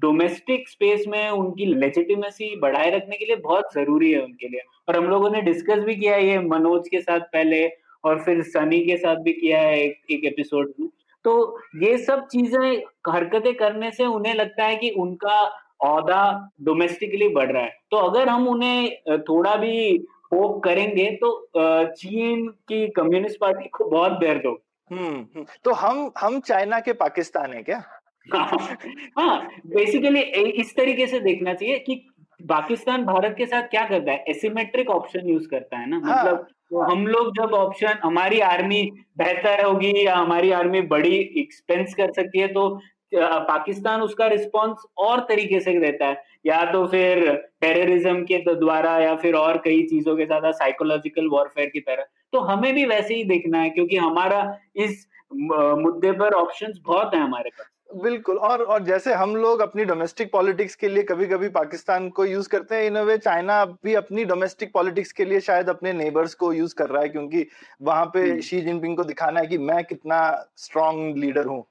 [0.00, 4.96] डोमेस्टिक स्पेस में उनकी लेजिटिमेसी बढ़ाए रखने के लिए बहुत ज़रूरी है उनके लिए। और
[4.96, 7.66] हम लोगों ने डिस्कस भी किया है ये मनोज के साथ पहले
[8.04, 10.88] और फिर सनी के साथ भी किया है एक, एक एपिसोड में।
[11.24, 12.82] तो ये सब चीज़ें
[13.12, 15.38] हरकतें करने से उन्हें लगता है कि उनका
[15.80, 22.46] औदा डोमेस्टिकली बढ़ रहा है। तो अगर हम उन्हें थोड़ा भी होप करेंगे तो चीन
[22.48, 24.60] की कम्युनिस्ट पार्टी को बहुत दर्द हो
[24.90, 27.82] हम्म, हम्म। तो हम हम चाइना के पाकिस्तान है क्या?
[29.18, 30.20] हाँ बेसिकली
[30.60, 34.24] इस तरीके से देखना चाहिए कि पाकिस्तान भारत के साथ क्या करता है?
[34.28, 35.96] एसिमेट्रिक ऑप्शन यूज़ करता है ना?
[35.96, 38.82] हाँ, मतलब तो हम लोग जब ऑप्शन हमारी आर्मी
[39.18, 42.68] बेहतर होगी या हमारी आर्मी बड़ी एक्सपेंस कर सकती है तो
[43.12, 49.14] पाकिस्तान उसका रिस्पांस और तरीके से देता है। या तो फिर टेररिज्म के द्वारा या
[49.16, 53.24] फिर और कई चीज़ों के साथ साइकोलॉजिकल वॉरफेयर की तरह। तो हमें भी वैसे ही
[53.24, 54.40] देखना है क्योंकि हमारा
[54.76, 59.84] इस मुद्दे पर ऑप्शंस बहुत है हमारे पास। बिल्कुल और और जैसे हम लोग अपनी
[59.84, 63.94] डोमेस्टिक पॉलिटिक्स के लिए कभी कभी पाकिस्तान को यूज़ करते हैं इन वे चाइना भी
[63.94, 67.46] अपनी डोमेस्टिक पॉलिटिक्स के लिए शायद अपने नेबर्स को यूज़ कर रहा है क्योंकि
[67.82, 70.20] वहाँ पे शी। जिनपिंग को दिखाना है कि मैं कितना
[70.56, 71.64] स्ट्रॉन्ग लीडर हूँ।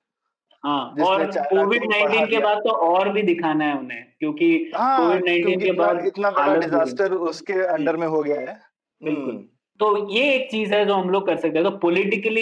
[0.64, 5.20] हाँ और कोविड नाइन्टीन के बाद तो और भी दिखाना है उन्हें क्योंकि कोविड हाँ,
[5.20, 8.62] नाइन्टीन के बाद इतना बड़ा डिजास्टर उसके अंडर में हो गया है।
[9.02, 9.48] बिल्कुल। हम्म।
[9.80, 12.42] तो ये एक चीज़ है जो हम लोग कर सकते हैं। तो पॉलिटिकली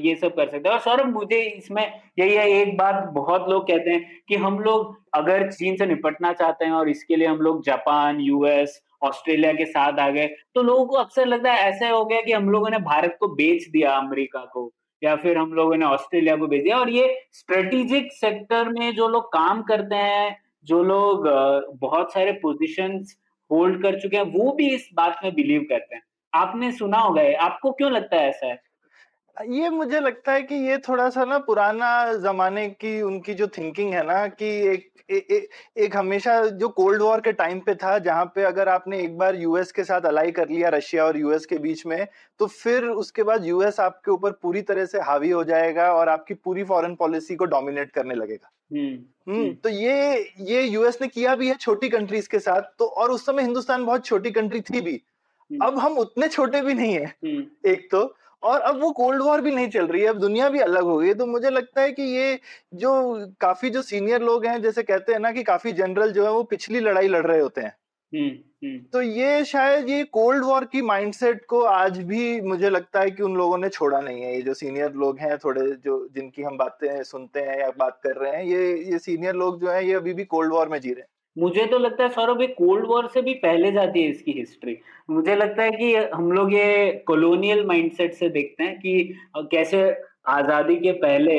[0.00, 1.82] ये सब कर सकते हैं। और सौरभ, मुझे इसमें
[2.18, 6.32] यही है, एक बात बहुत लोग कहते हैं कि हम लोग अगर चीन से निपटना
[6.32, 10.62] चाहते हैं और इसके लिए हम लोग जापान यूएस ऑस्ट्रेलिया के साथ आ गए तो
[10.62, 13.66] लोगों को अक्सर लगता है ऐसा हो गया कि हम लोगों ने भारत को बेच
[13.68, 14.70] दिया, अमेरिका को,
[15.02, 19.08] या फिर हम लोगों ने ऑस्ट्रेलिया को बेच दिया। और ये स्ट्रेटेजिक सेक्टर में जो
[19.08, 20.36] लोग काम करते हैं,
[20.66, 21.28] जो लोग
[21.80, 23.04] बहुत सारे पोजिशन
[23.50, 26.02] होल्ड कर चुके हैं, वो भी इस बात में बिलीव करते हैं।
[26.34, 28.46] आपने सुना होगा आपको क्यों लगता है ऐसा?
[28.46, 28.62] है
[29.48, 33.94] ये मुझे लगता है कि ये थोड़ा सा ना पुराना जमाने की उनकी जो थिंकिंग
[33.94, 37.98] है ना कि एक ए, ए, एक हमेशा जो कोल्ड वॉर के टाइम पे था
[37.98, 41.46] जहाँ पे अगर आपने एक बार यूएस के साथ अलाई कर लिया रशिया और यूएस
[41.46, 42.06] के बीच में
[42.38, 46.34] तो फिर उसके बाद यूएस आपके ऊपर पूरी तरह से हावी हो जाएगा और आपकी
[46.34, 51.36] पूरी फॉरेन पॉलिसी को डोमिनेट करने लगेगा। हम्म, हम्म तो ये ये यूएस ने किया
[51.36, 54.80] भी है छोटी कंट्रीज़ के साथ तो और उस समय हिंदुस्तान बहुत छोटी कंट्री थी
[54.80, 55.02] भी।
[55.62, 57.14] अब हम उतने छोटे भी नहीं है
[57.66, 60.58] एक तो और अब वो कोल्ड वॉर भी नहीं चल रही है अब दुनिया भी
[60.58, 62.38] अलग हो गई तो मुझे लगता है कि ये
[62.74, 62.92] जो
[63.40, 66.42] काफ़ी जो सीनियर लोग हैं जैसे कहते हैं ना कि काफ़ी जनरल जो है वो
[66.42, 67.76] पिछली लड़ाई लड़ रहे होते हैं।
[68.12, 73.00] हम्म, हम्म। तो ये शायद ये कोल्ड वॉर की माइंडसेट को आज भी मुझे लगता
[73.00, 76.08] है कि उन लोगों ने छोड़ा नहीं है। ये जो सीनियर लोग हैं थोड़े जो
[76.14, 79.70] जिनकी हम बातें सुनते हैं या बात कर रहे हैं ये ये सीनियर लोग जो
[79.70, 82.40] हैं ये अभी भी कोल्ड वॉर में जी रहे हैं। मुझे तो लगता है सौरभ
[82.40, 84.76] ये कोल्ड वॉर से भी पहले जाती है इसकी हिस्ट्री
[85.10, 89.14] मुझे लगता है कि हम लोग ये कॉलोनियल माइंडसेट से देखते हैं कि
[89.50, 89.82] कैसे
[90.28, 91.38] आज़ादी के पहले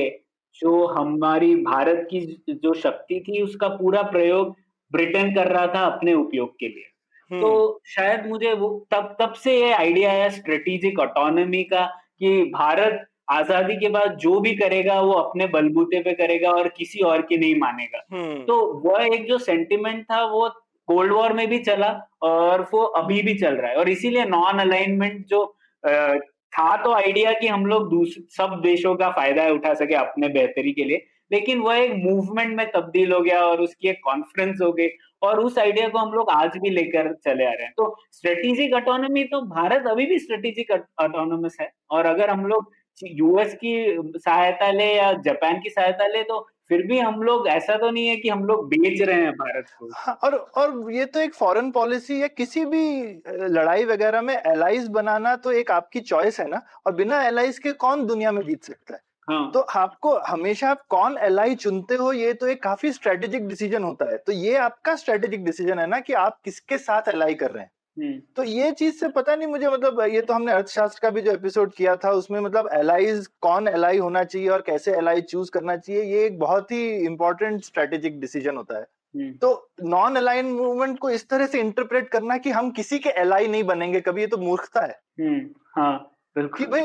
[0.55, 4.55] जो हमारी भारत की जो शक्ति थी उसका पूरा प्रयोग
[4.91, 6.89] ब्रिटेन कर रहा था अपने उपयोग के लिए
[7.31, 11.85] तो हम्म। शायद मुझे वो तब तब से ये आइडिया आया स्ट्रेटेजिक ऑटोनॉमी का
[12.19, 16.99] कि भारत आज़ादी के बाद जो भी करेगा वो अपने बलबूते पे करेगा और किसी
[17.03, 20.47] और की नहीं मानेगा। हम्म। तो वह एक जो सेंटिमेंट था वो
[20.87, 21.89] कोल्ड वॉर में भी चला
[22.23, 25.45] और वो अभी भी चल रहा है। और इसीलिए नॉन अलाइनमेंट जो
[25.83, 27.93] था तो आइडिया कि हम लोग
[28.31, 32.65] सब देशों का फ़ायदा उठा सके अपने बेहतरी के लिए लेकिन वह एक मूवमेंट में
[32.71, 34.87] तब्दील हो गया और उसकी एक कॉन्फ्रेंस हो गई
[35.21, 38.73] और उस आइडिया को हम लोग आज भी लेकर चले आ रहे हैं। तो स्ट्रेटेजिक
[38.75, 43.73] अटोनॉमी तो भारत अभी भी स्ट्रेटेजिक अटोनोमस है और अगर हम लोग यूएस की
[44.19, 48.07] सहायता ले या जापान की सहायता ले तो फिर भी हम लोग ऐसा तो नहीं
[48.07, 51.33] है कि हम लोग बेच रहे हैं भारत को। हाँ, और और ये तो एक
[51.35, 52.81] फॉरेन पॉलिसी या किसी भी
[53.49, 56.61] लड़ाई वगैरह में एलाइज बनाना तो एक आपकी चॉइस है ना?
[56.87, 58.99] और बिना एलाइज के कौन दुनिया में जीत सकता है?
[59.27, 59.53] हाँ.
[59.53, 64.09] तो आपको हमेशा आप कौन एल चुनते हो ये तो एक काफ़ी स्ट्रेटेजिक डिसीज़न होता
[64.11, 67.63] है। तो ये आपका स्ट्रेटेजिक डिसीज़न है ना कि आप किसके साथ एल कर रहे
[67.63, 67.71] हैं।
[68.35, 71.31] तो ये चीज़ से पता नहीं मुझे मतलब ये तो हमने अर्थशास्त्र का भी जो
[71.31, 75.75] एपिसोड किया था उसमें मतलब एलाइज कौन एलाई होना चाहिए और कैसे एलाई चूज़ करना
[75.77, 80.97] चाहिए ये एक बहुत ही इंपॉर्टेंट स्ट्रेटेजिक डिसीज़न होता है। हम्म। तो नॉन अलाइन मूवमेंट
[80.99, 84.27] को इस तरह से इंटरप्रेट करना कि हम किसी के एलाई नहीं बनेंगे कभी ये
[84.27, 86.81] तो मूर्खता है। हम्म, हाँ। कि भाई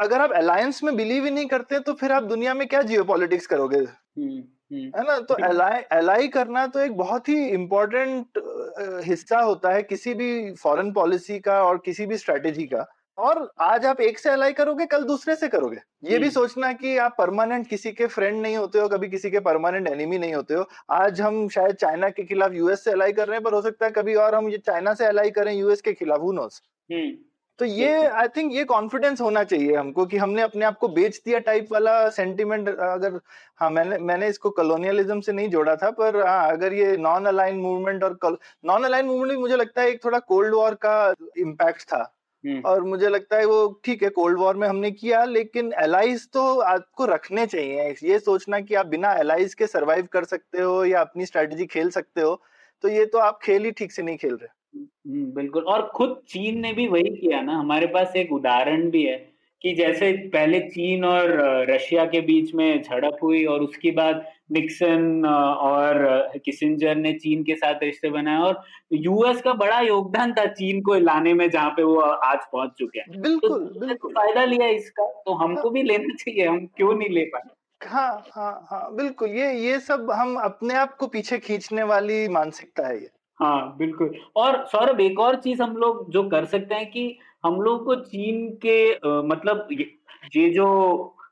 [0.00, 3.04] अगर आप अलायंस में बिलीव ही नहीं करते तो फिर आप दुनिया में क्या जियो
[3.04, 3.78] पॉलिटिक्स करोगे?
[3.78, 5.18] हम्म, हम्म। है ना?
[5.20, 8.38] तो एलाई एलाई करना तो एक बहुत ही इम्पोर्टेंट
[9.06, 12.86] हिस्सा होता है किसी भी फॉरेन पॉलिसी का और किसी भी स्ट्रेटेजी का।
[13.18, 16.72] और आज आप एक से अलाई करोगे कल दूसरे से करोगे। ये भी हम्म। सोचना
[16.72, 20.34] कि आप परमानेंट किसी के फ्रेंड नहीं होते हो कभी किसी के परमानेंट एनिमी नहीं
[20.34, 23.54] होते हो। आज हम शायद चाइना के खिलाफ यूएस से अलाई कर रहे हैं पर
[23.54, 26.32] हो सकता है कभी और हम ये चाइना से अलाई करें यूएस के खिलाफ हु
[26.32, 26.62] नोस
[27.60, 31.20] तो ये आई थिंक ये कॉन्फिडेंस होना चाहिए हमको कि हमने अपने आप को बेच
[31.24, 33.18] दिया टाइप वाला सेंटिमेंट अगर
[33.60, 37.58] हाँ मैंने मैंने इसको कॉलोनियलिज्म से नहीं जोड़ा था पर हाँ अगर ये नॉन अलाइन
[37.58, 40.94] मूवमेंट और नॉन अलाइन मूवमेंट भी मुझे लगता है एक थोड़ा कोल्ड वॉर का
[41.38, 42.00] इम्पैक्ट था।
[42.44, 46.28] हम्म। और मुझे लगता है वो ठीक है कोल्ड वॉर में हमने किया लेकिन एलाइज
[46.32, 50.84] तो आपको रखने चाहिए। ये सोचना कि आप बिना एलाइज के सरवाइव कर सकते हो
[50.84, 52.34] या अपनी स्ट्रेटेजी खेल सकते हो
[52.84, 56.58] तो ये तो आप खेल ही ठीक से नहीं खेल रहे। बिल्कुल। और खुद चीन
[56.60, 59.16] ने भी वही किया ना। हमारे पास एक उदाहरण भी है
[59.62, 61.30] कि जैसे पहले चीन और
[61.70, 65.98] रशिया के बीच में झड़प हुई और उसके बाद निक्सन और
[66.44, 70.94] किसिंजर ने चीन के साथ रिश्ते बनाए और यूएस का बड़ा योगदान था चीन को
[71.00, 75.06] लाने में जहाँ पे वो आज पहुँच चुके हैं। बिल्कुल तो बिल्कुल। फ़ायदा लिया इसका
[75.26, 77.50] तो हमको भी लेना चाहिए हम क्यों नहीं ले पाए?
[77.80, 82.86] हाँ हाँ हाँ बिल्कुल। ये ये सब हम अपने आप को पीछे खींचने वाली मानसिकता
[82.88, 86.90] है ये। हाँ बिल्कुल। और सौरभ एक और चीज़ हम लोग जो कर सकते हैं
[86.90, 87.04] कि
[87.44, 89.68] हम लोग को चीन के आ, मतलब
[90.36, 90.66] ये जो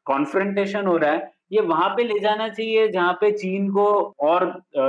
[0.06, 3.84] कॉन्फ्रेंटेशन हो रहा है ये वहाँ पे ले जाना चाहिए जहाँ पे चीन को
[4.22, 4.44] और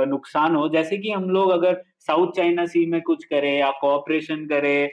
[0.08, 4.46] नुकसान हो। जैसे कि हम लोग अगर साउथ चाइना सी में कुछ करें या कोऑपरेशन
[4.46, 4.88] करें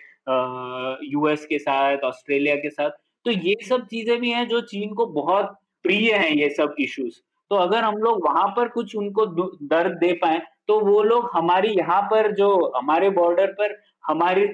[1.03, 2.89] यूएस के साथ ऑस्ट्रेलिया के साथ
[3.25, 7.19] तो ये सब चीज़ें भी हैं जो चीन को बहुत प्रिय हैं ये सब इश्यूज़
[7.51, 9.25] तो अगर हम लोग वहाँ पर कुछ उनको
[9.65, 14.45] दर्द दे पाए तो वो लोग हमारी यहाँ पर जो हमारे बॉर्डर पर हमारे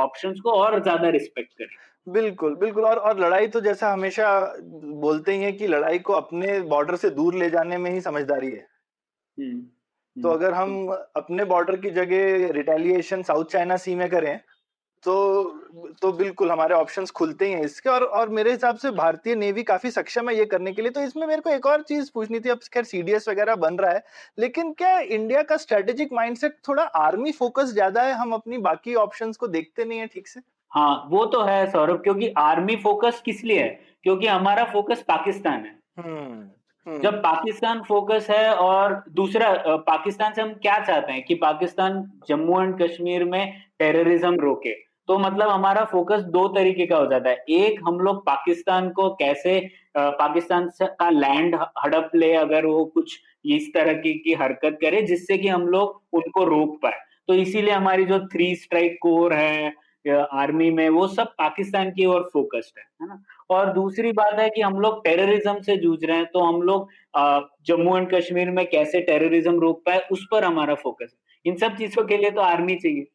[0.00, 1.76] ऑप्शंस को और ज़्यादा रिस्पेक्ट करें
[2.06, 4.28] बिल्कुल बिल्कुल। और और लड़ाई तो जैसा हमेशा
[5.00, 8.50] बोलते ही है कि लड़ाई को अपने बॉर्डर से दूर ले जाने में ही समझदारी
[8.50, 8.66] है।
[9.38, 9.70] हुँ,
[10.16, 14.38] तो हुँ, अगर हम अपने बॉर्डर की जगह रिटेलिएशन साउथ चाइना सी में करें
[15.04, 15.14] तो
[16.02, 19.62] तो बिल्कुल हमारे ऑप्शंस खुलते ही हैं इसके और और मेरे हिसाब से भारतीय नेवी
[19.62, 22.40] काफ़ी सक्षम है ये करने के लिए। तो इसमें मेरे को एक और चीज़ पूछनी
[22.40, 24.02] थी अब खैर सीडीएस वगैरह बन रहा है
[24.38, 28.12] लेकिन क्या इंडिया का स्ट्रेटेजिक माइंडसेट थोड़ा आर्मी फोकस ज़्यादा है?
[28.14, 30.40] हम अपनी बाकी ऑप्शन को देखते नहीं है ठीक से?
[30.72, 33.68] हाँ वो तो है सौरभ क्योंकि आर्मी फोकस किस लिए है?
[34.02, 36.42] क्योंकि हमारा फोकस पाकिस्तान है। हम्म,
[36.86, 39.52] हम्म। जब पाकिस्तान फोकस है और दूसरा
[39.86, 44.74] पाकिस्तान से हम क्या चाहते हैं कि पाकिस्तान जम्मू एंड कश्मीर में टेररिज्म रोके?
[45.08, 49.08] तो मतलब हमारा फोकस दो तरीके का हो जाता है। एक हम लोग पाकिस्तान को
[49.14, 49.58] कैसे
[49.96, 55.38] पाकिस्तान का लैंड हड़प ले अगर वो कुछ इस तरह की, की हरकत करे जिससे
[55.38, 60.70] कि हम लोग उनको रोक पाए। तो इसीलिए हमारी जो थ्री स्ट्राइक कोर है आर्मी
[60.70, 63.22] में वो सब पाकिस्तान की ओर फोकस्ड है है ना?
[63.50, 66.88] और दूसरी बात है कि हम लोग टेररिज्म से जूझ रहे हैं तो हम लोग
[67.66, 71.76] जम्मू एंड कश्मीर में कैसे टेररिज्म रोक पाए उस पर हमारा फोकस है। इन सब
[71.76, 73.06] चीज़ों के लिए तो आर्मी चाहिए।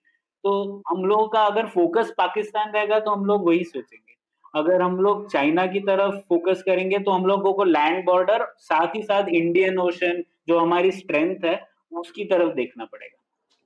[0.44, 4.16] तो हम लोगों का अगर फोकस पाकिस्तान रहेगा तो हम लोग वही सोचेंगे।
[4.54, 8.96] अगर हम लोग चाइना की तरफ़ फोकस करेंगे तो हम लोगों को लैंड बॉर्डर साथ
[8.96, 11.60] ही साथ इंडियन ओशन जो हमारी स्ट्रेंथ है,
[11.94, 13.18] उसकी तरफ़ देखना पड़ेगा।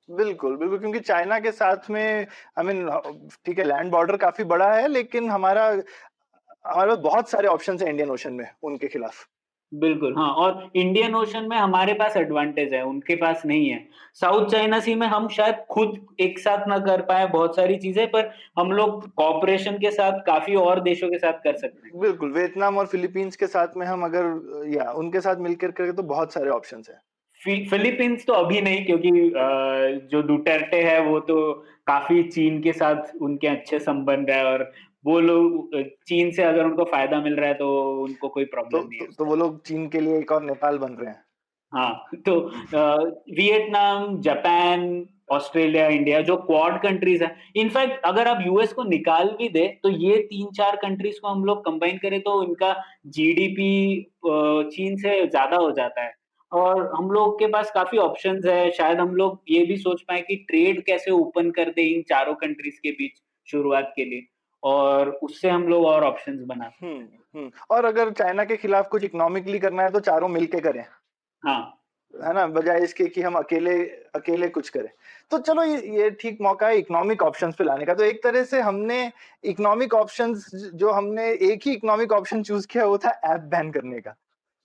[0.09, 2.27] बिल्कुल बिल्कुल, क्योंकि चाइना के साथ में
[2.59, 2.89] आई मीन
[3.45, 7.89] ठीक है लैंड बॉर्डर काफ़ी बड़ा है, लेकिन हमारा, हमारे पास बहुत सारे ऑप्शन है
[7.89, 9.25] इंडियन ओशन में, उनके खिलाफ।
[9.71, 13.80] बिल्कुल हाँ और इंडियन ओशन में हमारे पास एडवांटेज है उनके पास नहीं है।
[14.13, 18.08] साउथ चाइना सी में हम शायद खुद एक साथ ना कर पाए बहुत सारी चीज़ें
[18.12, 22.32] पर हम लोग कॉपरेशन के साथ काफ़ी और देशों के साथ कर सकते हैं। बिल्कुल
[22.32, 26.34] वियतनाम और फिलीपींस के साथ में हम अगर या उनके साथ मिलकर करें तो बहुत
[26.34, 27.01] सारे ऑप्शन है।
[27.41, 29.12] फिलीपींस तो अभी नहीं क्योंकि
[30.12, 31.54] जो डुटर्टे है वो तो
[31.88, 34.71] काफ़ी चीन के साथ उनके अच्छे संबंध है और
[35.05, 35.75] वो लोग
[36.07, 37.67] चीन से अगर उनको फ़ायदा मिल रहा है तो
[38.03, 40.43] उनको कोई प्रॉब्लम तो, नहीं है। तो, तो वो लोग चीन के लिए एक और
[40.43, 41.23] नेपाल बन रहे हैं।
[41.73, 42.39] हाँ तो
[43.31, 49.47] वियतनाम जापान ऑस्ट्रेलिया इंडिया जो क्वाड कंट्रीज़ है। इनफैक्ट अगर आप यूएस को निकाल भी
[49.49, 52.73] दे तो ये तीन चार कंट्रीज़ को हम लोग कंबाइन करें तो इनका
[53.07, 53.71] जीडीपी
[54.71, 56.13] चीन से ज़्यादा हो जाता है।
[56.51, 60.21] और हम लोग के पास काफ़ी ऑप्शंस है। शायद हम लोग ये भी सोच पाए
[60.21, 64.27] कि ट्रेड कैसे ओपन कर दे इन चारों कंट्रीज़ के बीच शुरुआत के लिए।
[64.65, 69.04] और उससे हम लोग और ऑप्शंस बना हम्म, हम्म। और अगर चाइना के खिलाफ कुछ
[69.04, 70.86] इकोनॉमिकली करना है तो चारों मिलके करें।
[71.43, 71.71] हाँ।
[72.13, 72.45] है ना?
[72.47, 73.73] बजाय इसके कि हम अकेले
[74.15, 74.89] अकेले कुछ करें।
[75.32, 78.43] तो चलो ये ये ठीक मौका है इकोनॉमिक ऑप्शंस पे लाने का। तो एक तरह
[78.43, 79.12] से हमने
[79.43, 83.99] इकोनॉमिक ऑप्शंस जो हमने एक ही इकोनॉमिक ऑप्शन चूज़ किया वो था ऐप बैन करने
[83.99, 84.15] का।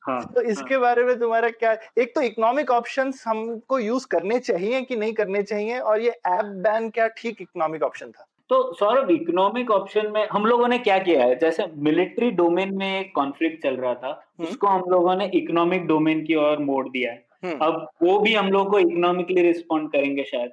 [0.02, 0.80] हाँ, तो इसके हाँ.
[0.82, 5.42] बारे में तुम्हारा क्या एक तो इकोनॉमिक ऑप्शंस हमको यूज़ करने चाहिए कि नहीं करने
[5.42, 5.78] चाहिए?
[5.78, 8.26] और ये ऐप बैन क्या ठीक इकोनॉमिक ऑप्शन था?
[8.50, 13.00] तो सौरभ इकोनॉमिक ऑप्शन में हम लोगों ने क्या किया है जैसे मिलिट्री डोमेन में
[13.00, 16.88] एक कॉन्फ्लिक्ट चल रहा था हम्म। उसको हम लोगों ने इकोनॉमिक डोमेन की ओर मोड़
[16.88, 20.50] दिया है हम्म। अब वो भी हम लोग को इकोनॉमिकली रिस्पॉन्ड करेंगे शायद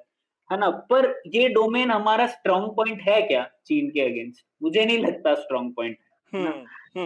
[0.52, 4.98] है ना पर ये डोमेन हमारा स्ट्रॉन्ग पॉइंट है क्या चीन के अगेंस्ट मुझे नहीं
[4.98, 5.98] लगता स्ट्रॉन्ग पॉइंट।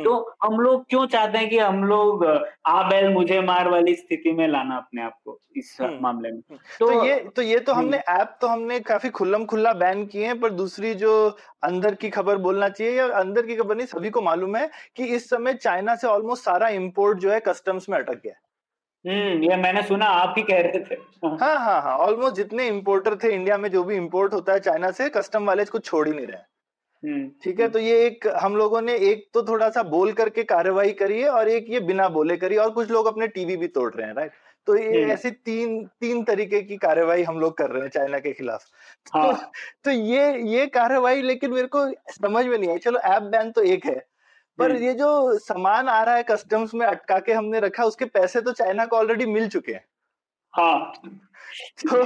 [0.04, 2.26] तो हम लोग क्यों चाहते हैं कि हम लोग
[2.66, 6.42] आ बैल मुझे मार वाली स्थिति में लाना अपने आप को इस हम्म। मामले में?
[6.42, 10.26] तो, तो ये तो ये तो हमने ऐप तो हमने काफ़ी खुल्लम खुल्ला बैन किए
[10.26, 11.14] हैं पर दूसरी जो
[11.64, 15.06] अंदर की खबर बोलना चाहिए या अंदर की खबर नहीं सभी को मालूम है कि
[15.06, 18.34] इस समय चाइना से ऑलमोस्ट सारा इम्पोर्ट जो है कस्टम्स में अटक गया
[19.06, 23.16] हम्म ये मैंने सुना आप ही कह रहे थे। हाँ हाँ हाँ ऑलमोस्ट जितने इम्पोर्टर
[23.16, 26.14] थे इंडिया में जो भी इम्पोर्ट होता है चाइना से कस्टम वाले कुछ छोड़ ही
[26.14, 26.46] नहीं रहे हम्म,
[27.04, 30.44] ठीक है हम्म। तो ये एक हम लोगों ने एक तो थोड़ा सा बोल करके
[30.44, 33.68] कार्रवाई करी है और एक ये बिना बोले करी और कुछ लोग अपने टीवी भी
[33.70, 34.32] तोड़ रहे हैं राइट
[34.68, 38.20] तो ये हम्म। ऐसी तीन तीन तरीके की कार्रवाई हम लोग कर रहे हैं चाइना
[38.20, 38.66] के खिलाफ
[39.08, 39.34] तो, हाँ.
[39.34, 39.52] तो,
[39.84, 43.62] तो ये ये कार्रवाई लेकिन मेरे को समझ में नहीं आई चलो ऐप बैन तो
[43.66, 44.00] एक है
[44.60, 48.42] पर ये जो सामान आ रहा है कस्टम्स में अटका के हमने रखा उसके पैसे
[48.42, 49.86] तो चाइना को ऑलरेडी मिल चुके हैं
[50.54, 50.94] हाँ
[51.82, 52.04] तो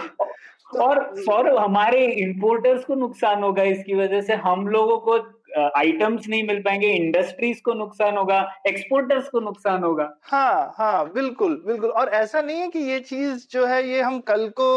[0.69, 5.17] और सौरभ हमारे इंपोर्टर्स को नुकसान होगा इसकी वजह से हम लोगों को
[5.77, 11.61] आइटम्स नहीं मिल पाएँगे इंडस्ट्रीज़ को नुकसान होगा एक्सपोर्टर्स को नुकसान होगा हाँ हाँ बिल्कुल
[11.65, 14.67] बिल्कुल और ऐसा नहीं है कि ये चीज़ जो है ये हम कल को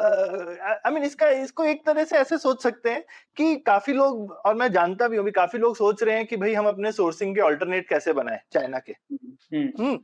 [0.00, 3.04] आई मीन इसका इसको एक तरह से ऐसे सोच सकते हैं
[3.36, 6.54] कि काफ़ी लोग और मैं जानता भी हूँ काफ़ी लोग सोच रहे हैं कि भाई
[6.54, 9.98] हम अपने सोर्सिंग के ऑल्टरनेट कैसे बनाए चाइना के हम्म, हम्म, हम्म। हम्म।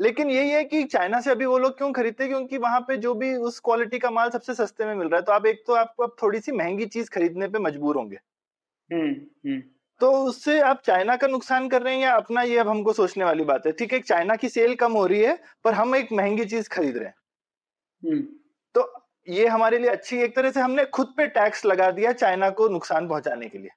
[0.00, 2.32] लेकिन यही है कि चाइना से अभी वो लोग क्यों खरीदते हैं?
[2.32, 5.22] क्योंकि वहाँ पे जो भी उस क्वालिटी का माल सबसे सस्ते में मिल रहा है।
[5.22, 8.16] तो आप एक तो आपको अब थोड़ी सी महँगी चीज़ खरीदने पे मजबूर होंगे।
[8.90, 9.12] हम्म,
[9.46, 9.62] हम्म।
[10.00, 13.24] तो उससे आप चाइना का नुकसान कर रहे हैं या अपना ये अब हमको सोचने
[13.24, 13.72] वाली बात है?
[13.72, 16.96] ठीक है चाइना की सेल कम हो रही है पर हम एक महँगी चीज़ खरीद
[16.96, 17.14] रहे हैं।
[18.74, 18.82] तो
[19.28, 22.68] ये हमारे लिए अच्छी एक तरह से हमने खुद पे टैक्स लगा दिया चाइना को
[22.68, 23.70] नुकसान पहुँचाने के लिए।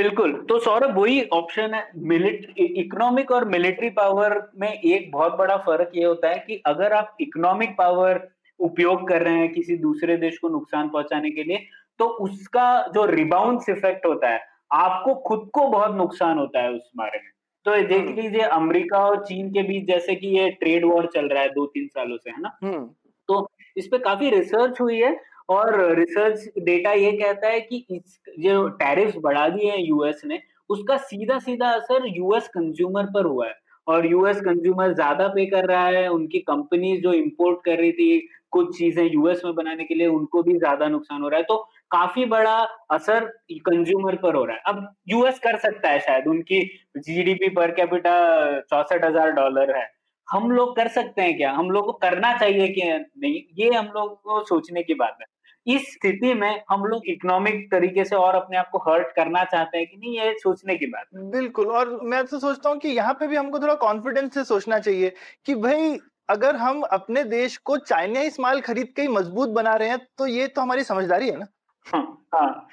[0.00, 5.56] बिल्कुल तो सौरभ वही ऑप्शन है मिलिट्री इकोनॉमिक और मिलिट्री पावर में एक बहुत बड़ा
[5.60, 8.20] फ़र्क ये होता है कि अगर आप इकोनॉमिक पावर
[8.60, 11.66] उपयोग कर रहे हैं किसी दूसरे देश को नुकसान पहुँचाने के लिए
[12.00, 14.40] तो उसका जो रिबाउंस इफ़ेक्ट होता है
[14.74, 17.30] आपको खुद को बहुत नुकसान होता है उस बारे में
[17.66, 21.28] तो देख हम्म। लीजिए अमेरिका और चीन के बीच जैसे कि ये ट्रेड वॉर चल
[21.28, 22.84] रहा है दो तीन सालों से है ना हम्म।
[23.28, 25.12] तो इस पे काफ़ी रिसर्च हुई है
[25.50, 30.40] और रिसर्च डेटा ये कहता है कि इस जो टैरिफ बढ़ा दिए हैं यूएस ने,
[30.70, 33.54] उसका सीधा सीधा असर यूएस कंज्यूमर पर हुआ है।
[33.86, 38.28] और यूएस कंज्यूमर ज़्यादा पे कर रहा है, उनकी कंपनी जो इंपोर्ट कर रही थी
[38.52, 41.56] कुछ चीज़ें यूएस में बनाने के लिए, उनको भी ज़्यादा नुकसान हो रहा है। तो
[41.90, 42.56] काफ़ी बड़ा
[42.90, 43.24] असर
[43.60, 46.60] कंज्यूमर पर हो रहा है। अब यूएस कर सकता है शायद, उनकी
[46.98, 48.14] जीडीपी पर कैपिटा
[48.62, 49.88] चौसठ हज़ार डॉलर है।
[50.28, 51.52] हम लोग कर सकते हैं क्या?
[51.52, 53.42] हम लोग को करना चाहिए कि नहीं?
[53.58, 55.26] ये हम लोग को सोचने की बात है।
[55.66, 59.78] इस स्थिति में हम लोग इकोनॉमिक तरीके से और अपने आप को हर्ट करना चाहते
[59.78, 63.14] हैं कि नहीं ये सोचने की बात बिल्कुल और मैं तो सोचता हूँ कि यहाँ
[63.14, 65.12] पे भी हमको थोड़ा कॉन्फिडेंस से सोचना चाहिए
[65.46, 69.88] कि भाई अगर हम अपने देश को चाइनीज़ माल खरीद के ही मज़बूत बना रहे
[69.88, 71.46] हैं तो ये तो हमारी समझदारी है ना?
[71.86, 72.66] हाँ, हाँ,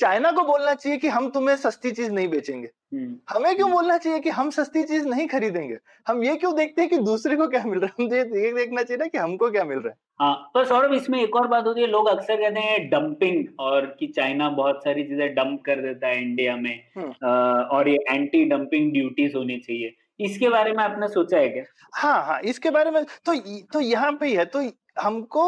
[0.00, 2.68] चाइना को बोलना चाहिए कि हम तुम्हें सस्ती चीज़ नहीं बेचेंगे।
[3.28, 5.78] हमें क्यों बोलना चाहिए कि हम सस्ती चीज़ नहीं खरीदेंगे?
[6.08, 8.06] हम ये क्यों देखते हैं कि दूसरे को क्या मिल रहा है?
[8.06, 11.20] हम ये देखना चाहिए ना कि हमको क्या मिल रहा है। हाँ पर सौरभ इसमें
[11.22, 15.04] एक और बात होती है लोग अक्सर कहते हैं डंपिंग और कि चाइना बहुत सारी
[15.04, 17.12] चीज़ें डंप कर देता है इंडिया में। हम्म।
[17.76, 21.64] और ये एंटी डंपिंग ड्यूटीज़ होनी चाहिए। इसके बारे में आपने सोचा है क्या?
[21.94, 23.34] हाँ हाँ इसके बारे में तो
[23.72, 24.62] तो यहाँ पे ही है तो
[25.00, 25.44] हमको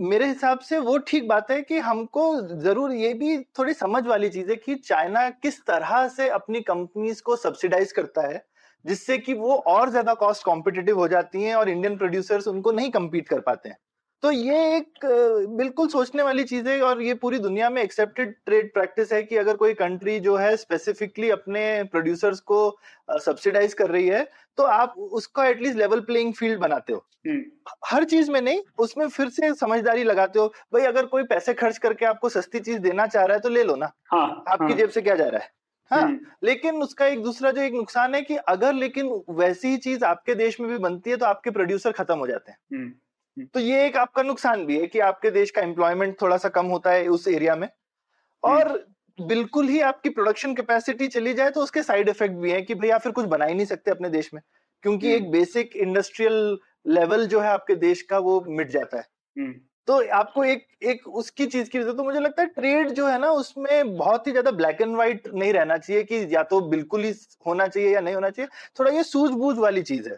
[0.00, 2.24] मेरे हिसाब से वो ठीक बात है कि हमको
[2.62, 7.22] ज़रूर ये भी थोड़ी समझ वाली चीज़ है कि चाइना किस तरह से अपनी कंपनीज़
[7.22, 8.44] को सब्सिडाइज करता है,
[8.84, 12.90] जिससे कि वो और ज़्यादा कॉस्ट कॉम्पिटेटिव हो जाती हैं और इंडियन प्रोड्यूसर्स उनको नहीं
[12.90, 13.76] कम्पीट कर पाते हैं।
[14.22, 15.04] तो ये एक
[15.56, 19.36] बिल्कुल सोचने वाली चीज़ है और ये पूरी दुनिया में एक्सेप्टेड ट्रेड प्रैक्टिस है कि
[19.36, 22.58] अगर कोई कंट्री जो है स्पेसिफिकली अपने प्रोड्यूसर्स को
[23.18, 24.26] सब्सिडाइज कर रही है
[24.60, 29.06] तो आप उसका एटलीस्ट लेवल प्लेइंग फ़ील्ड बनाते हो हम्म। हर चीज़ में नहीं उसमें
[29.08, 33.06] फिर से समझदारी लगाते हो भाई अगर कोई पैसे खर्च करके आपको सस्ती चीज़ देना
[33.06, 34.76] चाह रहा है तो ले लो ना हाँ, आपकी हाँ.
[34.76, 35.50] जेब से क्या जा रहा है
[35.90, 39.76] हाँ हम्म। लेकिन उसका एक दूसरा जो एक नुकसान है कि अगर लेकिन वैसी ही
[39.78, 43.44] चीज़ आपके देश में भी बनती है तो आपके प्रोड्यूसर खत्म हो जाते हैं हम्म।
[43.46, 46.66] तो ये एक आपका नुकसान भी है कि आपके देश का एम्प्लॉयमेंट थोड़ा सा कम
[46.68, 47.68] होता है उस एरिया में
[48.42, 48.78] और
[49.20, 52.90] बिल्कुल ही आपकी प्रोडक्शन कैपेसिटी चली जाए तो उसके साइड इफ़ेक्ट भी है कि भाई
[52.90, 54.42] आप फिर कुछ बना ही नहीं सकते अपने देश में
[54.84, 59.04] क्योंकि एक बेसिक इंडस्ट्रियल लेवल जो है आपके देश का वो मिट जाता है।
[59.88, 63.30] तो आपको एक एक उसकी चीज़ की तो मुझे लगता है ट्रेड जो है ना
[63.32, 67.12] उसमें बहुत ही ज़्यादा ब्लैक एंड व्हाइट नहीं रहना चाहिए कि या तो बिल्कुल ही
[67.46, 70.16] होना चाहिए या नहीं होना चाहिए। थोड़ा ये सूझबूझ वाली चीज़ है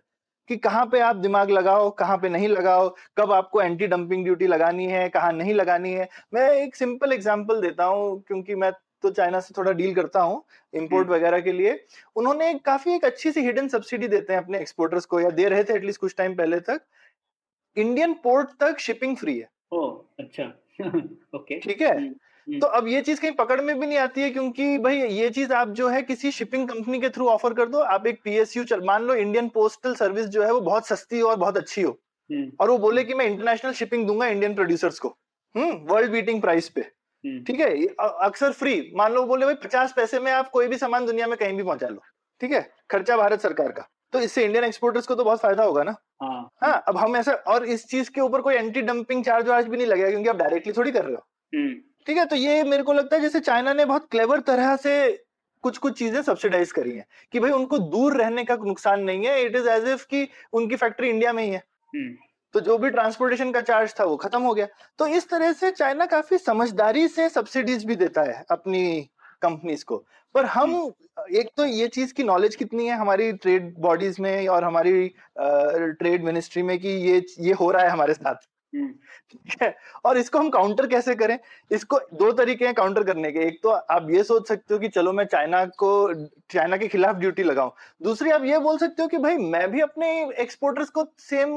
[0.50, 2.88] कि कहाँ पे आप दिमाग लगाओ कहाँ पे नहीं लगाओ
[3.18, 7.60] कब आपको एंटी डंपिंग ड्यूटी लगानी है कहाँ नहीं लगानी है। मैं एक सिंपल एग्ज़ाम्पल
[7.60, 10.42] देता हूँ क्योंकि मैं तो चाइना से थोड़ा डील करता हूँ
[10.74, 11.78] इम्पोर्ट हम्म। वगैरह के लिए
[12.16, 15.64] उन्होंने काफ़ी एक अच्छी सी हिडन सब्सिडी देते हैं अपने एक्सपोर्टर्स को या दे रहे
[15.64, 16.80] थे एटलीस्ट कुछ टाइम पहले तक
[17.76, 19.86] इंडियन पोर्ट तक शिपिंग फ्री है ओ
[20.20, 20.52] अच्छा
[21.34, 22.14] ओके ठीक है हम्म।
[22.48, 25.28] हम्म। तो अब ये चीज़ कहीं पकड़ में भी नहीं आती है क्योंकि भाई ये
[25.30, 28.64] चीज़ आप जो है किसी शिपिंग कंपनी के थ्रू ऑफ़र कर दो आप एक पीएसयू
[28.64, 31.82] चल मान लो इंडियन पोस्टल सर्विस जो है वो बहुत सस्ती हो और बहुत अच्छी
[31.82, 31.98] हो।
[32.60, 35.08] और वो बोले कि मैं इंटरनेशनल शिपिंग दूँगा इंडियन प्रोड्यूसर्स को
[35.54, 36.84] हम्म वर्ल्ड बीटिंग प्राइस पे।
[37.24, 37.86] ठीक है?
[38.00, 41.36] अक्सर फ्री मान लो बोले भाई पचास पैसे में आप कोई भी सामान दुनिया में
[41.38, 42.00] कहीं भी पहुँचा लो।
[42.40, 42.70] ठीक है?
[42.90, 45.94] खर्चा भारत सरकार का। तो इससे इंडियन एक्सपोर्टर्स को तो बहुत फ़ायदा होगा ना?
[46.22, 49.66] हाँ, हाँ अब हम ऐसा और इस चीज़ के ऊपर कोई एंटी डंपिंग चार्ज वार्ज
[49.66, 51.26] भी नहीं लगेगा क्योंकि आप डायरेक्टली थोड़ी कर रहे हो।
[52.06, 52.24] ठीक है?
[52.24, 55.24] तो ये मेरे को लगता है जैसे चाइना ने बहुत क्लेवर तरह से
[55.64, 59.42] कुछ कुछ चीज़ें सब्सिडाइज करी हैं कि भाई उनको दूर रहने का नुकसान नहीं है।
[59.44, 61.62] इट इज़ एज इफ़ कि उनकी फैक्ट्री इंडिया में ही है।
[61.94, 62.14] हम्म।
[62.54, 64.66] तो जो भी ट्रांसपोर्टेशन का चार्ज था वो खत्म हो गया।
[64.98, 69.10] तो इस तरह से चाइना काफ़ी समझदारी से सब्सिडीज भी देता है अपनी
[69.42, 73.74] कंपनीज़ को। पर हम हम्म। एक तो ये चीज़ की नॉलेज कितनी है हमारी ट्रेड
[73.78, 78.34] बॉडीज में और हमारी ट्रेड मिनिस्ट्री में कि ये ये हो रहा है हमारे साथ।
[80.04, 81.38] और इसको हम काउंटर कैसे करें?
[81.70, 84.88] इसको दो तरीके हैं काउंटर करने के। एक तो आप ये सोच सकते हो कि
[84.88, 85.92] चलो मैं चाइना को
[86.50, 89.80] चाइना के खिलाफ ड्यूटी लगाऊँ। दूसरी आप ये बोल सकते हो कि भाई मैं भी
[89.80, 91.50] अपने एक्सपोर्टर्स को सेम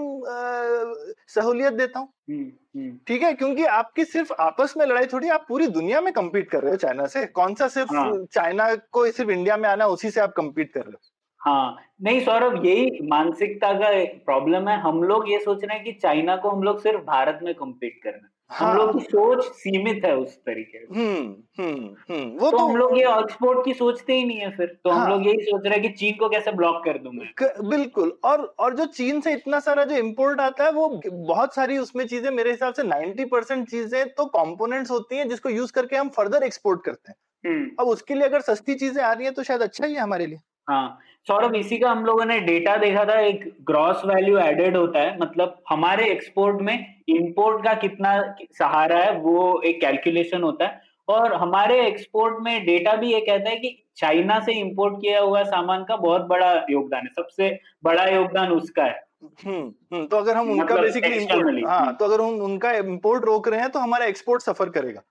[1.27, 3.33] सहूलियत देता हूँ। हम्म, हम्म। ठीक है?
[3.33, 6.77] क्योंकि आपकी सिर्फ़ आपस में लड़ाई थोड़ी आप पूरी दुनिया में कम्पीट कर रहे हो
[6.77, 10.33] चाइना से। कौन सा सिर्फ़ हाँ। चाइना को सिर्फ़ इंडिया में आना उसी से आप
[10.37, 10.99] कम्पीट कर रहे हो।
[11.45, 15.83] हाँ नहीं सौरभ यही मानसिकता का एक प्रॉब्लम है। हम लोग ये सोच रहे हैं
[15.85, 19.43] कि चाइना को हम लोग सिर्फ़ भारत में कम्पीट करना हाँ। हम लोग की सोच
[19.45, 23.73] सीमित है उस तरीके हम्म हम्म हम्म वो तो, तो हम लोग ये एक्सपोर्ट की
[23.73, 26.15] सोचते ही नहीं है फिर। तो हाँ, हम लोग यही सोच रहे हैं कि चीन
[26.15, 27.27] को कैसे ब्लॉक कर दूँ मैं?
[27.69, 31.77] बिल्कुल और और जो चीन से इतना सारा जो इम्पोर्ट आता है वो बहुत सारी
[31.77, 35.95] उसमें चीज़ें मेरे हिसाब से नाइन्टी परसेंट चीज़ें तो कॉम्पोनेंट्स होती हैं जिसको यूज़ करके
[35.95, 39.31] हम फर्दर एक्सपोर्ट करते हैं। हम्म। अब उसके लिए अगर सस्ती चीज़ें आ रही है
[39.31, 42.75] तो शायद अच्छा ही है हमारे लिए। हाँ। सौरभ इसी का हम लोगों ने डेटा
[42.77, 46.75] देखा था एक ग्रॉस वैल्यू एडेड होता है मतलब हमारे एक्सपोर्ट में
[47.09, 48.11] इंपोर्ट का कितना
[48.59, 53.49] सहारा है वो एक कैलकुलेशन होता है। और हमारे एक्सपोर्ट में डेटा भी ये कहता
[53.49, 57.49] है कि चाइना से इंपोर्ट किया हुआ सामान का बहुत बड़ा योगदान है सबसे
[57.83, 59.03] बड़ा योगदान उसका है।
[59.45, 63.25] हम्म, हम्म तो अगर हम उनका मतलब बेसिकली इंपोर्ट हाँ तो अगर हम उनका इंपोर्ट
[63.25, 65.01] रोक रहे हैं तो हमारा एक्सपोर्ट सफ़र करेगा।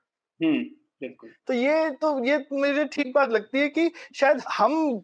[0.40, 0.62] हम्म
[1.00, 5.02] बिल्कुल। तो ये तो ये मुझे ठीक बात लगती है कि शायद हम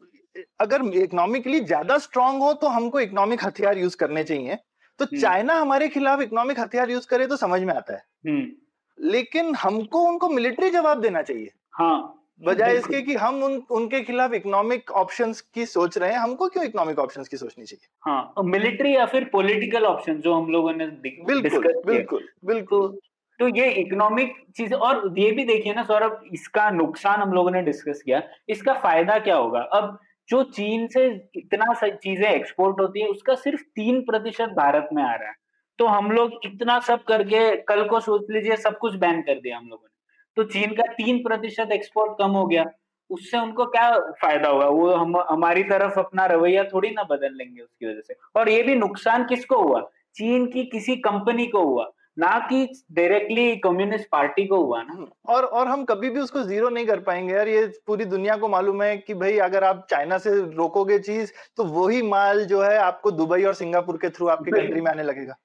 [0.61, 4.57] अगर इकोनॉमिकली ज़्यादा स्ट्रांग हो तो हमको इकोनॉमिक हथियार यूज़ करने चाहिए।
[4.99, 9.09] तो हम्म। चाइना हमारे खिलाफ इकोनॉमिक हथियार यूज़ करे तो समझ में आता है। हम्म।
[9.11, 14.33] लेकिन हमको उनको मिलिट्री जवाब देना चाहिए। हाँ। बजाय इसके कि हम उन उनके खिलाफ
[14.33, 17.89] इकोनॉमिक ऑप्शंस की सोच रहे हैं हमको क्यों इकोनॉमिक ऑप्शंस की सोचनी चाहिए?
[18.03, 23.01] हाँ मिलिट्री या फिर पॉलिटिकल ऑप्शन जो हम लोगों ने बिल्कुल बिल्कुल बिल्कुल। तो,
[23.41, 27.63] तो ये इकोनॉमिक चीज़ और ये भी देखिए ना सौरभ इसका नुकसान हम लोगों ने
[27.63, 29.61] डिस्कस किया इसका फ़ायदा क्या होगा?
[29.61, 29.99] अब
[30.31, 31.07] जो चीन से
[31.37, 35.35] इतना सब चीज़ें एक्सपोर्ट होती है, उसका सिर्फ़ तीन प्रतिशत भारत में आ रहा है।
[35.79, 39.59] तो हम लोग इतना सब करके कल को सोच लीजिए, सब कुछ बैन कर दिया
[39.59, 39.91] हम लोगों ने।
[40.37, 42.65] तो चीन का तीन प्रतिशत एक्सपोर्ट कम हो गया।
[43.11, 44.67] उससे उनको क्या फ़ायदा होगा?
[44.67, 48.63] वो हम, हमारी तरफ़ अपना रवैया थोड़ी ना बदल लेंगे उसकी वजह से। और ये
[48.63, 49.81] भी नुकसान किसको हुआ?
[50.15, 51.91] चीन की किसी कंपनी को हुआ।
[52.21, 56.69] ना कि डायरेक्टली कम्युनिस्ट पार्टी को हुआ ना। और और हम कभी भी उसको ज़ीरो
[56.69, 60.19] नहीं कर पाएँगे यार ये पूरी दुनिया को मालूम है कि भाई अगर आप चाइना
[60.19, 64.51] से रोकोगे चीज़ तो वही माल जो है आपको दुबई और सिंगापुर के थ्रू आपकी
[64.51, 65.37] कंट्री में आने लगेगा।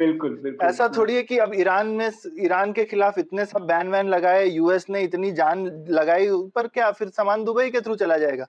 [0.00, 3.88] बिल्कुल बिल्कुल। ऐसा थोड़ी है कि अब ईरान में ईरान के खिलाफ इतने सब बैन
[3.88, 8.18] वैन लगाए यूएस ने इतनी जान लगाई पर क्या फिर सामान दुबई के थ्रू चला
[8.18, 8.46] जाएगा?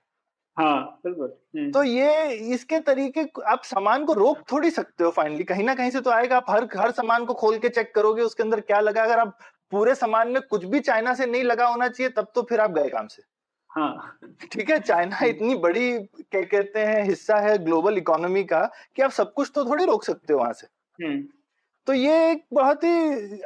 [0.56, 1.28] हाँ बिल्कुल।
[1.72, 5.90] तो ये इसके तरीके आप सामान को रोक थोड़ी सकते हो फाइनली कहीं ना कहीं
[5.90, 8.80] से तो आएगा। आप हर हर सामान को खोल के चेक करोगे उसके अंदर क्या
[8.80, 9.38] लगा। अगर आप
[9.72, 12.70] पूरे सामान में कुछ भी चाइना से नहीं लगा होना चाहिए तब तो फिर आप
[12.70, 13.22] गए काम से।
[13.70, 14.18] हाँ।
[14.52, 14.78] ठीक है?
[14.80, 18.60] चाइना इतनी बड़ी क्या कहते हैं हिस्सा है ग्लोबल इकोनॉमी का
[18.96, 20.66] कि आप सब कुछ तो थोड़ी रोक सकते हो वहाँ से।
[21.86, 22.90] तो ये एक बहुत ही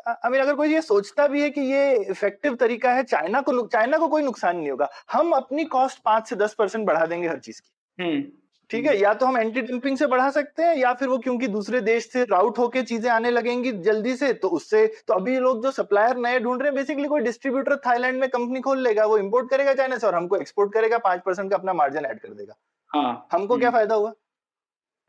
[0.09, 3.67] आई मीन अगर कोई ये सोचता भी है कि ये इफ़ेक्टिव तरीका है चाइना को
[3.67, 7.29] चाइना को कोई नुकसान नहीं होगा। हम अपनी कॉस्ट पाँच से दस परसेंट बढ़ा देंगे
[7.29, 8.23] हर चीज़ की। हम्म।
[8.71, 8.97] ठीक है?
[8.99, 12.09] या तो हम एंटी डंपिंग से बढ़ा सकते हैं या फिर वो क्योंकि दूसरे देश
[12.13, 16.17] से राउट होके चीज़ें आने लगेंगी जल्दी से तो उससे तो अभी लोग जो सप्लायर
[16.17, 19.75] नए ढूंढ रहे हैं बेसिकली कोई डिस्ट्रीब्यूटर थाईलैंड में कंपनी खोल लेगा वो इम्पोर्ट करेगा
[19.75, 22.55] चाइना से और हमको एक्सपोर्ट करेगा पाँच परसेंट का अपना मार्जिन ऐड कर देगा।
[22.91, 24.13] हाँ। हमको क्या हम्म। फ़ायदा हुआ?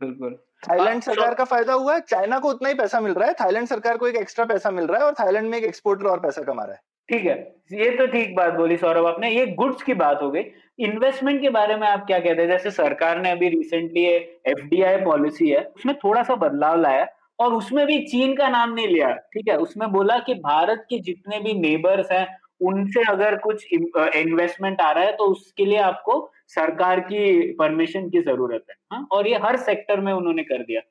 [0.02, 3.34] बिल्कुल। थाईलैंड सरकार का फ़ायदा हुआ है चाइना को उतना ही पैसा मिल रहा है
[3.34, 6.20] थाईलैंड सरकार को एक एक्स्ट्रा पैसा मिल रहा है और थाईलैंड में एक एक्सपोर्टर और
[6.20, 7.36] पैसा कमा रहा है। ठीक है
[7.74, 10.44] ये तो ठीक बात बोली सौरभ आपने ये गुड्स की बात हो गई।
[10.80, 12.48] इन्वेस्टमेंट के बारे में आप क्या कहते हैं?
[12.50, 17.08] जैसे सरकार ने अभी रिसेंटली एफ़ पॉलिसी है उसमें थोड़ा सा बदलाव लाया
[17.40, 19.58] और उसमें भी चीन का नाम नहीं लिया ठीक है?
[19.58, 22.26] उसमें बोला कि भारत के जितने भी नेबर्स हैं
[22.62, 28.22] उनसे अगर कुछ इन्वेस्टमेंट आ रहा है तो उसके लिए आपको सरकार की परमिशन की
[28.22, 29.06] ज़रूरत है। हा?
[29.12, 30.82] और ये हर सेक्टर में उन्होंने कर दिया।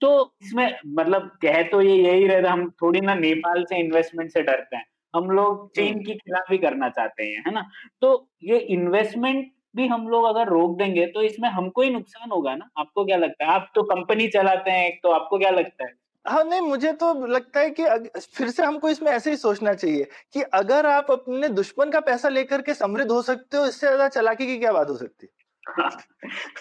[0.00, 4.42] तो इसमें मतलब कह तो ये यही रहता हम थोड़ी ना नेपाल से इन्वेस्टमेंट से
[4.42, 4.84] डरते हैं।
[5.14, 7.66] हम लोग चीन की खिलाफी करना चाहते हैं है ना?
[8.00, 12.54] तो ये इन्वेस्टमेंट भी हम लोग अगर रोक देंगे तो इसमें हमको ही नुकसान होगा
[12.56, 12.68] ना?
[12.78, 13.50] आपको क्या लगता है?
[13.52, 15.92] आप तो कंपनी चलाते हैं एक तो आपको क्या लगता है?
[16.24, 17.84] हाँ नहीं मुझे तो लगता है कि
[18.28, 22.28] फिर से हमको इसमें ऐसे ही सोचना चाहिए कि अगर आप अपने दुश्मन का पैसा
[22.28, 25.26] लेकर के समृद्ध हो सकते हो इससे ज़्यादा चलाकी की क्या बात हो सकती?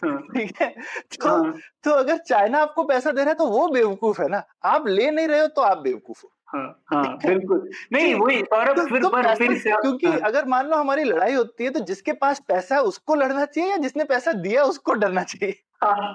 [0.03, 0.69] है। ठीक है?
[1.17, 4.43] तो हाँ। तो अगर चाइना आपको पैसा दे रहा है तो वो बेवकूफ़ है ना।
[4.65, 8.77] आप ले नहीं रहे हो तो आप बेवकूफ़ हो। हाँ, हाँ, बिल्कुल। नहीं वही सौरभ
[8.77, 11.69] तो, फिर तो पर फिर से क्योंकि हाँ, अगर मान लो हमारी लड़ाई होती है
[11.69, 15.61] तो जिसके पास पैसा है उसको लड़ना चाहिए या जिसने पैसा दिया उसको डरना चाहिए?
[15.77, 16.13] हाँ,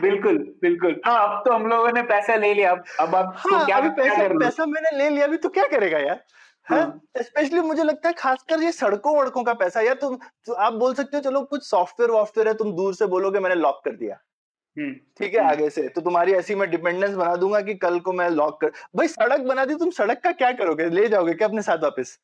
[0.00, 3.64] बिल्कुल बिल्कुल। हाँ अब तो हम लोगों ने पैसा ले लिया अब अब आप हाँ,
[3.66, 4.38] क्या अभी क्या पैसा करना?
[4.38, 6.22] पैसा मैंने ले लिया अभी तो क्या करेगा यार?
[6.66, 10.72] स्पेशली हाँ। मुझे लगता है खासकर ये सड़कों वड़कों का पैसा यार तुम तो आप
[10.72, 13.96] बोल सकते हो चलो कुछ सॉफ्टवेयर वॉफ्टवेयर है तुम दूर से बोलोगे मैंने लॉक कर
[13.96, 14.18] दिया।
[14.76, 18.12] हम्म, ठीक है आगे से। तो तुम्हारी ऐसी मैं डिपेंडेंस बना दूँगा कि कल को
[18.12, 20.88] मैं लॉक कर भाई सड़क बना दी तुम सड़क का क्या करोगे?
[20.90, 22.18] ले जाओगे क्या अपने साथ वापस?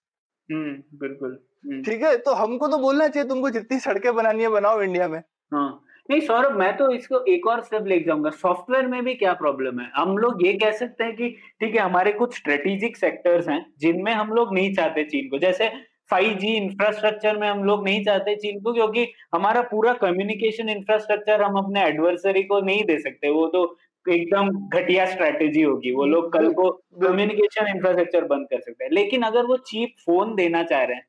[0.48, 4.48] हम्म, बिल्कुल हम्म, ठीक है तो हमको तो बोलना चाहिए तुमको जितनी सड़कें बनानी है
[4.48, 5.18] बनाओ इंडिया में।
[5.54, 9.32] हाँ नहीं सौरभ मैं तो इसको एक और स्टेप ले जाऊँगा। सॉफ्टवेयर में भी क्या
[9.32, 9.90] प्रॉब्लम है?
[9.96, 11.28] हम लोग ये कह सकते हैं कि
[11.60, 15.68] ठीक है हमारे कुछ स्ट्रेटेजिक सेक्टर्स हैं जिनमें हम लोग नहीं चाहते चीन को। जैसे
[16.10, 21.56] 5G इंफ्रास्ट्रक्चर में हम लोग नहीं चाहते चीन को क्योंकि हमारा पूरा कम्युनिकेशन इंफ्रास्ट्रक्चर हम
[21.58, 23.64] अपने एडवर्सरी को नहीं दे सकते। वो तो
[24.06, 26.70] एकदम घटिया स्ट्रेटेजी होगी। वो लोग कल को
[27.02, 31.06] कम्युनिकेशन इंफ्रास्ट्रक्चर बंद कर सकते हैं। लेकिन अगर वो चीप फ़ोन देना चाह रहे हैं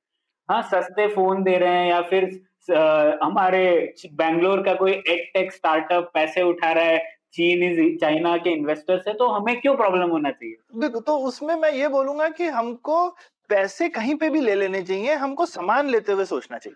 [0.50, 2.26] हाँ सस्ते फ़ोन दे रहे हैं या फिर
[2.70, 7.02] हमारे बैंगलोर का कोई एक टेक स्टार्टअप पैसे उठा रहा है
[7.34, 10.56] चीन इज़ चाइना के इन्वेस्टर से तो हमें क्यों प्रॉब्लम होना चाहिए?
[10.76, 13.08] देखो तो उसमें मैं ये बोलूँगा कि हमको
[13.50, 16.76] पैसे कहीं पे भी ले लेने चाहिए हमको सामान लेते हुए सोचना चाहिए।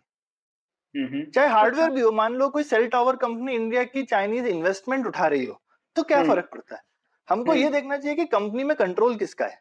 [0.96, 5.08] हम्म, चाहे हार्डवेयर भी हो मान लो कोई सेल टावर कंपनी इंडिया की चाइनीज़ इन्वेस्टमेंट
[5.08, 5.62] उठा रही हो
[5.96, 6.82] तो क्या हम्म। फ़र्क पड़ता है?
[7.28, 9.60] हमको हम्म। ये देखना चाहिए कि कंपनी में कंट्रोल किसका है।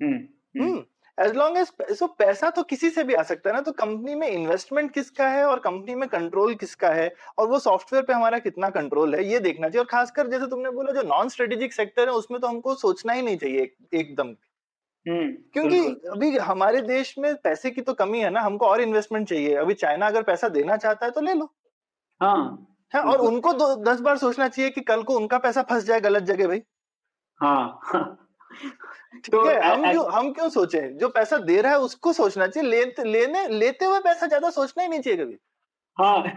[0.00, 0.84] हम्म, हम्म, हम्म।
[1.18, 4.14] एज लॉन्ग एज सो पैसा तो किसी से भी आ सकता है ना तो कंपनी
[4.14, 8.38] में इन्वेस्टमेंट किसका है और कंपनी में कंट्रोल किसका है और वो सॉफ्टवेयर पे हमारा
[8.38, 12.08] कितना कंट्रोल है ये देखना चाहिए। और खासकर जैसे तुमने बोला जो नॉन स्ट्रेटेजिक सेक्टर
[12.08, 14.34] है उसमें तो हमको सोचना ही नहीं चाहिए एकदम।
[15.06, 15.78] हम्म, क्योंकि
[16.10, 19.74] अभी हमारे देश में पैसे की तो कमी है ना हमको और इन्वेस्टमेंट चाहिए। अभी
[19.74, 21.52] चाइना अगर पैसा देना चाहता है तो ले लो।
[22.20, 25.84] हाँ है और उनको दो दस बार सोचना चाहिए कि कल को उनका पैसा फंस
[25.84, 26.62] जाए गलत जगह भाई।
[27.40, 28.29] हाँ हाँ,
[29.16, 30.80] ठीक तो है हम क्यों हम क्यों सोचे?
[30.94, 34.82] जो पैसा दे रहा है उसको सोचना चाहिए। ले, लेने लेते हुए पैसा ज़्यादा सोचना
[34.82, 35.36] ही नहीं चाहिए कभी।
[35.96, 36.16] हाँ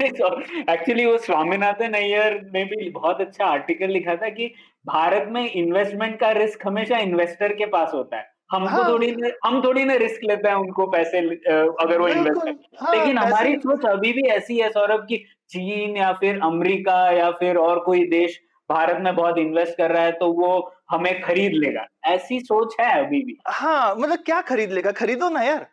[0.70, 4.48] एक्चुअली वो स्वामीनाथन अय्यर ने भी बहुत अच्छा आर्टिकल लिखा था कि
[4.86, 9.32] भारत में इन्वेस्टमेंट का रिस्क हमेशा इन्वेस्टर के पास होता है। हम हाँ, थोड़ी न,
[9.46, 11.20] हम थोड़ी ना रिस्क लेते हैं उनको पैसे
[11.78, 15.18] अगर वो इन्वेस्ट करें हाँ, लेकिन हमारी सोच अभी भी ऐसी है सौरभ की
[15.50, 18.40] चीन या फिर अमेरिका या फिर और कोई देश
[18.70, 20.52] भारत में बहुत इन्वेस्ट कर रहा है तो वो
[20.92, 25.42] हमें खरीद लेगा ऐसी सोच है अभी भी हाँ मतलब क्या खरीद लेगा खरीदो ना
[25.42, 25.68] यार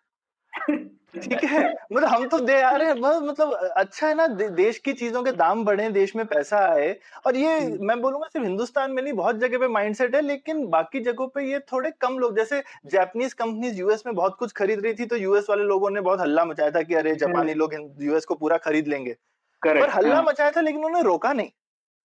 [1.14, 1.62] ठीक है
[1.92, 5.22] मतलब हम तो दे आ रहे हैं मतलब अच्छा है ना दे, देश की चीज़ों
[5.22, 6.94] के दाम बढ़े देश में पैसा आए
[7.26, 10.66] और ये हम्म। मैं बोलूँगा सिर्फ़ हिंदुस्तान में नहीं बहुत जगह पे माइंडसेट है लेकिन
[10.66, 14.80] बाकी जगहों पे ये थोड़े कम लोग जैसे जापानीज कंपनीज़ यूएस में बहुत कुछ खरीद
[14.80, 17.58] रही थी तो यूएस वाले लोगों ने बहुत हल्ला मचाया था कि अरे जापानी हम्म।
[17.58, 19.16] लोग यूएस को पूरा खरीद लेंगे
[19.62, 21.50] पर हल्ला हाँ। मचाया था लेकिन उन्होंने रोका नहीं।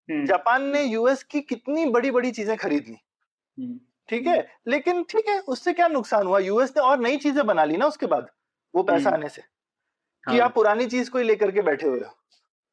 [0.09, 2.97] जापान ने यूएस की कितनी बड़ी बड़ी चीज़ें खरीद ली।
[4.09, 4.47] ठीक है?
[4.69, 6.39] लेकिन ठीक है उससे क्या नुकसान हुआ?
[6.39, 8.29] यूएस ने और नई चीज़ें बना ली ना उसके बाद
[8.75, 11.87] वो पैसा हम्म। आने से कि हाँ। आप पुरानी चीज़ को ही लेकर के बैठे
[11.87, 12.07] हुए हो।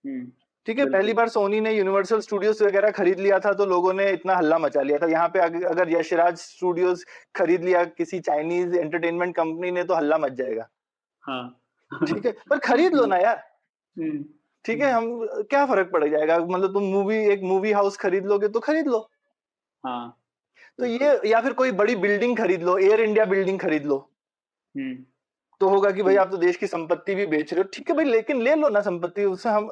[0.06, 0.32] हम्म।
[0.68, 0.86] ठीक है?
[0.86, 4.58] पहली बार सोनी ने यूनिवर्सल स्टूडियोज वगैरह खरीद लिया था तो लोगों ने इतना हल्ला
[4.58, 7.06] मचा लिया था। यहाँ पे अगर यशराज स्टूडियोज
[7.36, 10.70] खरीद लिया किसी चाइनीज़ एंटरटेनमेंट कंपनी ने तो हल्ला मच जाएगा।
[11.24, 11.62] हाँ।
[11.92, 12.32] ठीक है?
[12.50, 13.44] पर खरीद लो ना यार।
[14.00, 14.24] हम्म।
[14.66, 16.38] ठीक है हम क्या फ़र्क पड़ जाएगा?
[16.40, 19.00] मतलब तुम मूवी एक मूवी हाउस खरीद लोगे तो खरीद लो।
[19.84, 20.18] हाँ।
[20.80, 23.98] तो ये या फिर कोई बड़ी बिल्डिंग खरीद लो एयर इंडिया बिल्डिंग खरीद लो।
[25.62, 27.96] तो होगा कि भाई आप तो देश की संपत्ति भी बेच रहे हो। ठीक है
[27.96, 29.70] भाई लेकिन ले लो ना संपत्ति उससे हम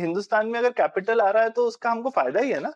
[0.00, 2.72] हिंदुस्तान में अगर कैपिटल आ रहा है तो उसका हमको फ़ायदा ही है ना।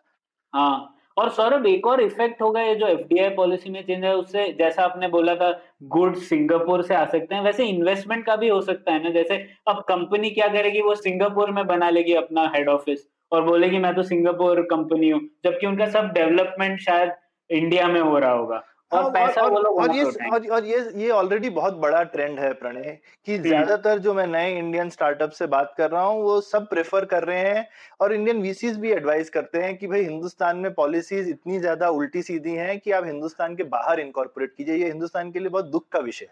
[0.53, 4.45] हाँ। और सौरभ, एक और इफ़ेक्ट होगा ये जो एफडीआई पॉलिसी में चेंज है, उससे
[4.59, 5.51] जैसा आपने बोला था
[5.85, 9.37] गुड सिंगापुर से आ सकते हैं। वैसे इन्वेस्टमेंट का भी हो सकता है ना, जैसे
[9.67, 13.93] अब कंपनी क्या करेगी, वो सिंगापुर में बना लेगी अपना हेड ऑफ़िस और बोलेगी, मैं
[13.95, 17.11] तो सिंगापुर कंपनी हूँ। जबकि उनका सब डेवलपमेंट शायद
[17.49, 20.79] इंडिया में हो रहा होगा। और पैसा और, वो लोग और ये और, और ये
[20.95, 25.31] ये ऑलरेडी बहुत बड़ा ट्रेंड है प्रणय कि हम्म। ज़्यादातर जो मैं नए इंडियन स्टार्टअप
[25.31, 27.67] से बात कर रहा हूँ वो सब प्रेफर कर रहे हैं
[27.99, 32.21] और इंडियन वीसीज भी एडवाइस करते हैं कि भाई हिंदुस्तान में पॉलिसीज़ इतनी ज़्यादा उल्टी
[32.23, 35.87] सीधी हैं कि आप हिंदुस्तान के बाहर इनकॉर्पोरेट कीजिए ये हिंदुस्तान के लिए बहुत दुख
[35.89, 36.29] का विषय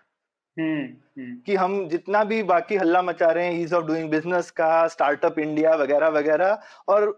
[0.57, 0.84] हम्म,
[1.18, 4.88] हम्म। कि हम जितना भी बाकी हल्ला मचा रहे हैं ईज ऑफ़ डूइंग बिज़नेस का
[4.88, 7.18] स्टार्टअप इंडिया वगैरह वगैरह और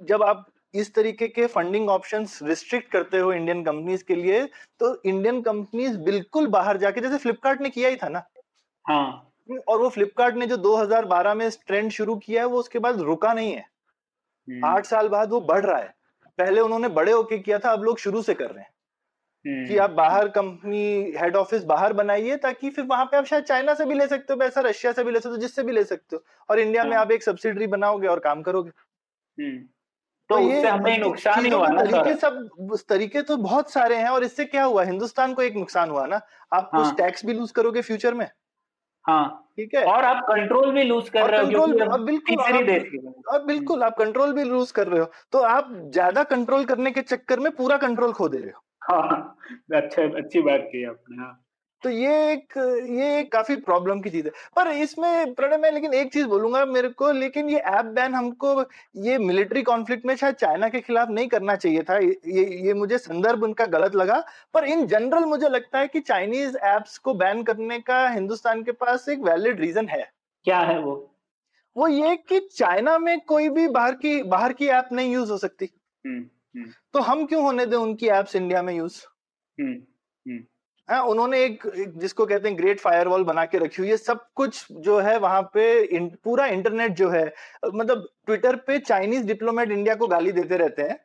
[0.00, 4.44] जब आप इस तरीके के फंडिंग ऑप्शंस रिस्ट्रिक्ट करते हो इंडियन कंपनीज़ के लिए
[4.80, 8.22] तो इंडियन कंपनीज़ बिल्कुल बाहर जाके जैसे फ्लिपकार्ट ने किया ही था ना
[8.86, 9.26] हाँ
[9.68, 13.32] और वो फ्लिपकार्ट ने जो 2012 में ट्रेंड शुरू किया है वो उसके बाद रुका
[13.32, 13.64] नहीं है
[14.48, 15.94] हम्म। आठ साल बाद वो बढ़ रहा है
[16.38, 18.72] पहले उन्होंने बड़े होके किया था अब लोग शुरू से कर रहे हैं
[19.44, 23.44] कि हम्म। आप बाहर कंपनी हेड ऑफ़िस बाहर बनाइए ताकि फिर वहाँ पे आप शायद
[23.44, 25.72] चाइना से भी ले सकते हो पैसा रशिया से भी ले सकते हो जिससे भी
[25.72, 28.70] ले सकते हो और इंडिया में हाँ। आप एक सब्सिडरी बनाओगे और काम करोगे
[29.38, 29.58] हम्म।
[30.30, 32.48] तो, तो उससे हमें नुकसान ही हुआ ना तरीके सब
[32.88, 34.84] तरीके तो बहुत सारे हैं और इससे क्या हुआ?
[34.84, 36.20] हिंदुस्तान को एक नुकसान हुआ ना?
[36.52, 36.72] आप हाँ.
[36.74, 38.30] कुछ टैक्स भी लूज करोगे फ्यूचर में?
[39.04, 42.00] हाँ। ठीक है। और आप कंट्रोल भी लूज कर रहे हो और बिल्कुल आप,
[43.26, 47.02] और बिल्कुल आप कंट्रोल भी लूज कर रहे हो तो आप ज़्यादा कंट्रोल करने के
[47.02, 49.36] चक्कर में पूरा कंट्रोल खो दे रहे हो। हाँ
[49.74, 51.32] अच्छा अच्छी बात की आपने हाँ।
[51.82, 52.56] तो ये एक
[52.90, 56.88] ये काफ़ी प्रॉब्लम की चीज़ है। पर इसमें प्रणय मैं लेकिन एक चीज़ बोलूँगा मेरे
[56.88, 58.62] को लेकिन ये ऐप बैन हमको
[58.96, 62.98] ये मिलिट्री कॉन्फ्लिक्ट में शायद चाइना के खिलाफ नहीं करना चाहिए था। ये ये मुझे
[62.98, 64.24] संदर्भ उनका गलत लगा।
[64.54, 68.72] पर इन जनरल मुझे लगता है कि चाइनीज़ एप्स को बैन करने का हिंदुस्तान के
[68.72, 70.12] पास एक वैलिड रीजन है।
[70.44, 71.16] क्या है वो?
[71.76, 75.38] वो ये कि चाइना में कोई भी बाहर की बाहर की ऐप नहीं यूज़ हो
[75.38, 75.68] सकती।
[76.06, 76.24] हुँ, हम्म,
[76.56, 76.62] हुँ.
[76.62, 79.02] हम्म। तो हम क्यों होने दें उनकी एप्स इंडिया में यूज़
[79.58, 79.74] हुँ,
[80.90, 84.24] हाँ उन्होंने एक, एक जिसको कहते हैं ग्रेट फायरवॉल बना के रखी हुई है सब
[84.34, 87.24] कुछ जो है वहाँ पे इन, पूरा इंटरनेट जो है
[87.74, 90.98] मतलब ट्विटर पे चाइनीज़ डिप्लोमेट इंडिया को गाली देते रहते हैं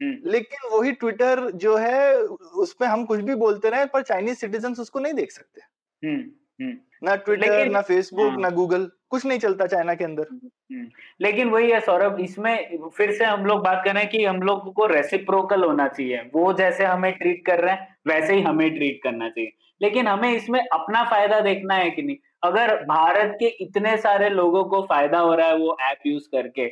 [0.00, 2.16] हम्म। लेकिन वही ट्विटर जो है
[2.58, 5.60] उसपे हम कुछ भी बोलते रहे पर चाइनीज़ सिटीजन उसको नहीं देख सकते
[6.02, 6.20] हम्म,
[6.60, 10.26] हम्म। ना ट्विटर ना फेसबुक। ना गूगल कुछ नहीं चलता चाइना के अंदर
[11.20, 14.40] लेकिन वही है सौरभ इसमें फिर से हम लोग बात कर रहे हैं कि हम
[14.42, 18.74] लोग को रेसिप्रोकल होना चाहिए वो जैसे हमें ट्रीट कर रहे हैं वैसे ही हमें
[18.74, 22.16] ट्रीट करना चाहिए। लेकिन हमें इसमें अपना फ़ायदा देखना है कि नहीं?
[22.42, 26.68] अगर भारत के इतने सारे लोगों को फ़ायदा हो रहा है वो ऐप यूज़ करके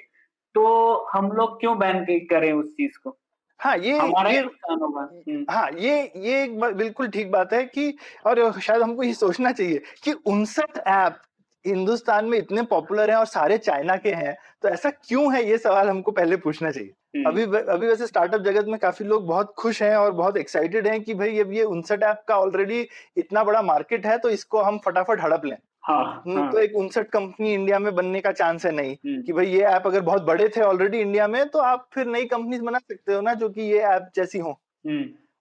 [0.55, 0.65] तो
[1.13, 3.19] हम लोग क्यों बैन करें उस चीज़ को?
[3.61, 7.95] हाँ ये ये हम्म। हाँ ये ये एक बिल्कुल ठीक बात है कि
[8.27, 11.21] और शायद हमको ये सोचना चाहिए कि उनसठ ऐप
[11.65, 15.45] हिंदुस्तान में इतने पॉपुलर हैं और सारे चाइना के हैं तो ऐसा क्यों है?
[15.51, 19.53] ये सवाल हमको पहले पूछना चाहिए। अभी अभी वैसे स्टार्टअप जगत में काफ़ी लोग बहुत
[19.59, 22.87] खुश हैं और बहुत एक्साइटेड हैं कि भाई अब ये उनसठ ऐप का ऑलरेडी
[23.17, 26.51] इतना बड़ा मार्केट है तो इसको हम फटाफट हड़प लें। हाँ, हम्म, हाँ.
[26.53, 29.63] तो एक उनसठ कंपनी इंडिया में बनने का चांस है नहीं हम्म। कि भाई ये
[29.65, 33.15] ऐप अगर बहुत बड़े थे ऑलरेडी इंडिया में तो आप फिर नई कंपनी बना सकते
[33.15, 34.59] हो ना जो कि ये ऐप जैसी हो।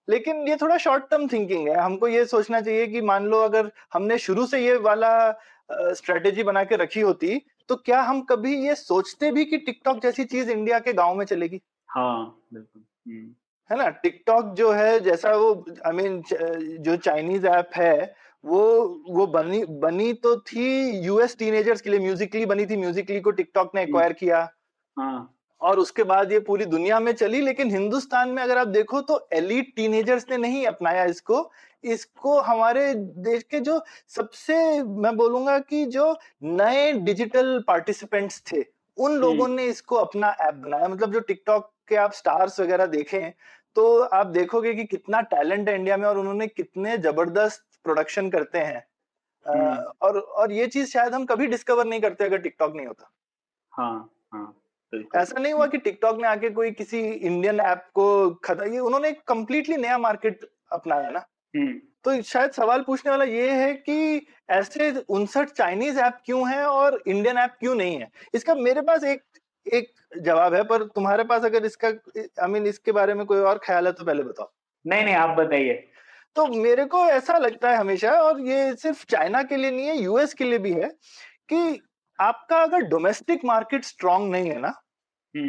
[0.08, 3.70] लेकिन ये थोड़ा शॉर्ट टर्म थिंकिंग है। हमको ये सोचना चाहिए कि मान लो अगर
[3.92, 5.12] हमने शुरू से ये वाला
[5.72, 10.24] स्ट्रेटेजी बना के रखी होती तो क्या हम कभी ये सोचते भी कि टिकटॉक जैसी
[10.24, 11.60] चीज़ इंडिया के गाँव में चलेगी?
[11.88, 13.34] हाँ बिल्कुल हम्म।
[13.70, 13.88] है ना?
[13.88, 15.52] टिकटॉक जो है जैसा वो
[15.86, 18.60] आई I मीन mean, जो चाइनीज़ ऐप है वो
[19.08, 20.64] वो बनी बनी तो थी
[21.04, 24.48] यूएस टीनेजर्स के लिए म्यूजिकली बनी थी म्यूजिकली को टिकटॉक ने एक्वायर किया।
[24.96, 29.00] हाँ। और उसके बाद ये पूरी दुनिया में चली लेकिन हिंदुस्तान में अगर आप देखो
[29.02, 31.50] तो एलिट टीनेजर्स ने नहीं अपनाया इसको।
[31.84, 36.12] इसको हमारे देश के जो सबसे मैं बोलूँगा कि जो
[36.44, 38.64] नए डिजिटल पार्टिसिपेंट्स थे
[38.98, 43.32] उन लोगों ने इसको अपना ऐप बनाया। मतलब जो टिकटॉक के आप स्टार्स वगैरह देखें
[43.76, 48.58] तो आप देखोगे कि कितना टैलेंट है इंडिया में और उन्होंने कितने ज़बरदस्त प्रोडक्शन करते
[48.60, 48.84] हैं।
[50.02, 53.10] और और ये चीज़ शायद हम कभी डिस्कवर नहीं करते अगर टिकटॉक नहीं होता।
[53.72, 54.61] हाँ हाँ।
[54.92, 59.12] ऐसा नहीं हुआ कि टिकटॉक ने आके कोई किसी इंडियन ऐप को खत्म ये उन्होंने
[59.26, 61.24] कम्प्लीटली नया मार्केट अपनाया ना।
[62.04, 67.02] तो शायद सवाल पूछने वाला ये है कि ऐसे उनसठ चाइनीज़ ऐप क्यों हैं और
[67.06, 68.10] इंडियन ऐप क्यों नहीं है?
[68.34, 69.22] इसका मेरे पास एक
[69.66, 71.88] एक जवाब है पर तुम्हारे पास अगर इसका
[72.42, 74.50] आई मीन इसके बारे में कोई और ख्याल है तो पहले बताओ।
[74.84, 75.72] नहीं नहीं आप बताइए।
[76.36, 79.96] तो मेरे को ऐसा लगता है हमेशा और ये सिर्फ़ चाइना के लिए नहीं है
[79.98, 80.88] यूएस के लिए भी है
[81.48, 81.80] कि
[82.18, 84.72] आपका अगर डोमेस्टिक मार्केट स्ट्रांग नहीं है ना
[85.34, 85.48] हम्म।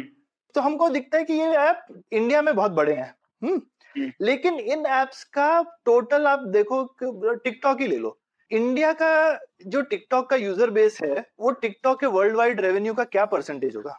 [0.54, 3.60] तो हमको दिखता है कि ये ऐप इंडिया में बहुत बड़े हैं। हम्म,
[3.96, 8.18] हम्म। लेकिन इन एप्स का टोटल आप देखो टिकटॉक ही ले लो।
[8.50, 13.04] इंडिया का जो टिकटॉक का यूज़र बेस है वो टिकटॉक के वर्ल्ड वाइड रेवेन्यू का
[13.04, 13.98] क्या परसेंटेज होगा?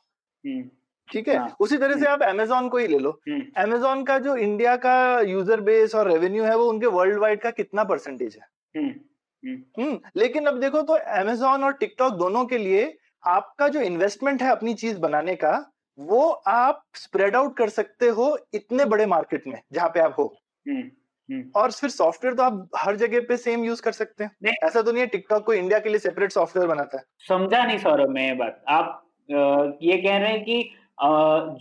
[1.09, 1.38] ठीक है?
[1.38, 3.09] हाँ, उसी तरह से आप अमेजोन को ही ले लो।
[3.57, 7.51] अमेजोन का जो इंडिया का यूज़र बेस और रेवेन्यू है वो उनके वर्ल्ड वाइड का
[7.51, 8.47] कितना परसेंटेज है?
[9.46, 14.50] हम्म। लेकिन अब देखो तो अमेजोन और टिकटॉक दोनों के लिए आपका जो इन्वेस्टमेंट है
[14.52, 19.62] अपनी चीज़ बनाने का वो आप स्प्रेड आउट कर सकते हो इतने बड़े मार्केट में
[19.72, 20.26] जहाँ पे आप हो।
[20.66, 20.82] हम्म,
[21.30, 24.82] हम्म। और फिर सॉफ्टवेयर तो आप हर जगह पे सेम यूज़ कर सकते हैं। ऐसा
[24.82, 28.10] तो नहीं है टिकटॉक को इंडिया के लिए सेपरेट सॉफ्टवेयर बनाता है। समझा नहीं सौरभ
[28.10, 29.02] मैं ये बात। आप
[29.82, 30.70] ये कह रहे हैं कि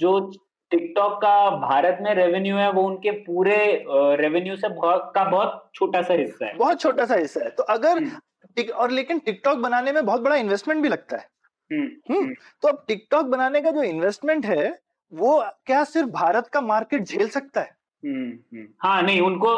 [0.01, 0.33] जो
[0.71, 6.03] टिकटॉक का भारत में रेवेन्यू है वो उनके पूरे रेवेन्यू से बहुत का बहुत छोटा
[6.03, 9.93] सा हिस्सा है। बहुत छोटा सा हिस्सा है। तो अगर हम्म। और लेकिन टिकटॉक बनाने
[9.93, 11.29] में बहुत बड़ा इन्वेस्टमेंट भी लगता है।
[11.73, 14.79] हम्म, हम्म, हम्म। तो अब टिकटॉक बनाने का जो इन्वेस्टमेंट है
[15.15, 17.85] वो क्या सिर्फ़ भारत का मार्केट झेल सकता है?
[18.81, 19.49] हाँ नहीं उनको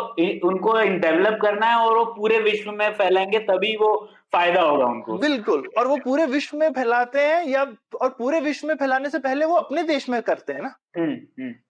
[0.49, 5.19] उनको डेवलप करना है और वो पूरे विश्व में फैलाएँगे तभी वो फ़ायदा होगा उनको।
[5.19, 7.63] बिल्कुल और वो पूरे विश्व में फैलाते हैं या
[8.01, 10.75] और पूरे विश्व में फैलाने से पहले वो अपने देश में करते हैं ना।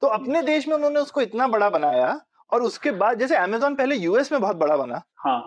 [0.02, 2.20] तो अपने देश में उन्होंने उसको इतना बड़ा बनाया
[2.52, 5.38] और उसके बाद जैसे अमेजोन पहले यूएस में बहुत बड़ा बना। हाँ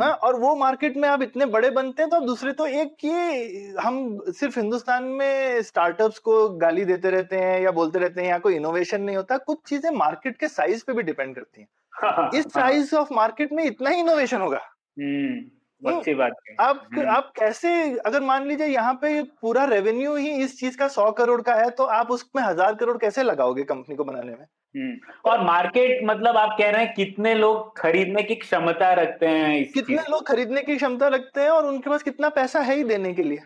[0.00, 3.74] हाँ और वो मार्केट में आप इतने बड़े बनते हैं तो दूसरे तो एक ये
[3.80, 8.40] हम सिर्फ़ हिंदुस्तान में स्टार्टअप्स को गाली देते रहते हैं या बोलते रहते हैं यहाँ
[8.40, 12.30] कोई इनोवेशन नहीं होता कुछ चीज़ें मार्केट के साइज़ पे भी डिपेंड करती हैं। हाँ,
[12.34, 14.60] इस साइज़ ऑफ़ मार्केट में इतना ही इनोवेशन होगा।
[14.96, 15.40] हम्म,
[15.82, 17.70] अच्छी बात है आप हम्म। आप कैसे
[18.00, 21.68] अगर मान लीजिए यहाँ पे पूरा रेवेन्यू ही इस चीज़ का सौ करोड़ का है
[21.70, 26.36] तो आप उसमें हज़ार करोड़ कैसे लगाओगे कंपनी को बनाने में हम्म। और मार्केट मतलब
[26.36, 30.62] आप कह रहे हैं कितने लोग खरीदने की क्षमता रखते हैं इस कितने लोग खरीदने
[30.62, 33.38] की क्षमता रखते हैं और उनके पास कितना पैसा है ही देने के लिए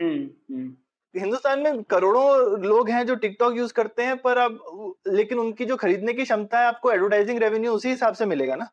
[0.00, 0.72] हम्म।
[1.14, 4.60] हिंदुस्तान में करोड़ों लोग हैं जो टिकटॉक यूज़ करते हैं पर अब
[5.08, 8.68] लेकिन उनकी जो खरीदने की क्षमता है आपको एडवर्टाइजिंग रेवेन्यू उसी हिसाब से मिलेगा ना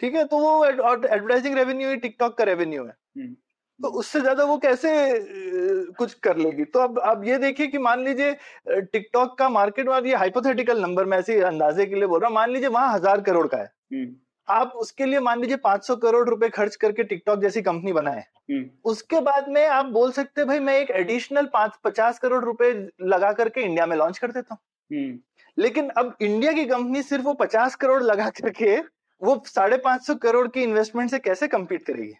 [0.00, 3.28] ठीक है तो वो एडवर्टाइजिंग रेवेन्यू ही टिकटॉक का रेवेन्यू है
[3.80, 4.90] तो उससे ज़्यादा वो कैसे
[5.92, 10.06] कुछ कर लेगी तो अब अब ये देखिए कि मान लीजिए टिकटॉक का मार्केट और
[10.06, 13.20] ये हाइपोथेटिकल नंबर मैं ऐसे अंदाजे के लिए बोल रहा हूँ मान लीजिए वहाँ हज़ार
[13.20, 14.14] करोड़ का है हम्म।
[14.48, 18.64] आप उसके लिए मान लीजिए 500 करोड़ रुपए खर्च करके टिकटॉक जैसी कंपनी बनाए हम्म।
[18.84, 22.72] उसके बाद में आप बोल सकते हैं भाई मैं एक एडिशनल पाँच पचास करोड़ रुपए
[23.04, 25.18] लगा करके इंडिया में लॉन्च कर देता हूँ हम्म।
[25.58, 28.76] लेकिन अब इंडिया की कंपनी सिर्फ़ वो पचास करोड़ लगा करके
[29.24, 32.14] वो साढ़े पाँच सौ करोड़ की इन्वेस्टमेंट से कैसे कम्पीट करेगी?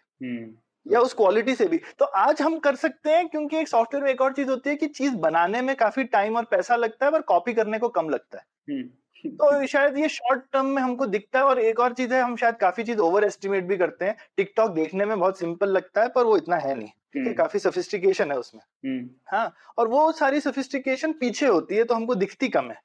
[0.91, 4.11] या उस क्वालिटी से भी। तो आज हम कर सकते हैं क्योंकि एक सॉफ्टवेयर में
[4.11, 7.11] एक और चीज़ होती है कि चीज़ बनाने में काफ़ी टाइम और पैसा लगता है
[7.11, 8.87] पर कॉपी करने को कम लगता है। हम्म।
[9.29, 12.35] तो शायद ये शॉर्ट टर्म में हमको दिखता है और एक और चीज़ है हम
[12.35, 16.09] शायद काफ़ी चीज़ ओवर एस्टिमेट भी करते हैं। टिकटॉक देखने में बहुत सिंपल लगता है
[16.09, 19.87] पर वो इतना है नहीं। ठीक है हम्म। काफ़ी सोफिस्टिकेशन है उसमें। हम्म। हाँ और
[19.87, 22.81] वो सारी सोफिस्टिकेशन पीछे होती है तो हमको दिखती कम है।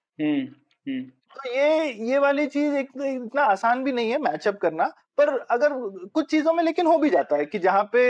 [1.31, 4.85] तो ये ये वाली चीज़ एक, इतना आसान भी नहीं है मैचअप करना,
[5.19, 5.73] पर अगर
[6.15, 8.03] कुछ चीज़ों में लेकिन हो भी जाता है कि जहाँ पे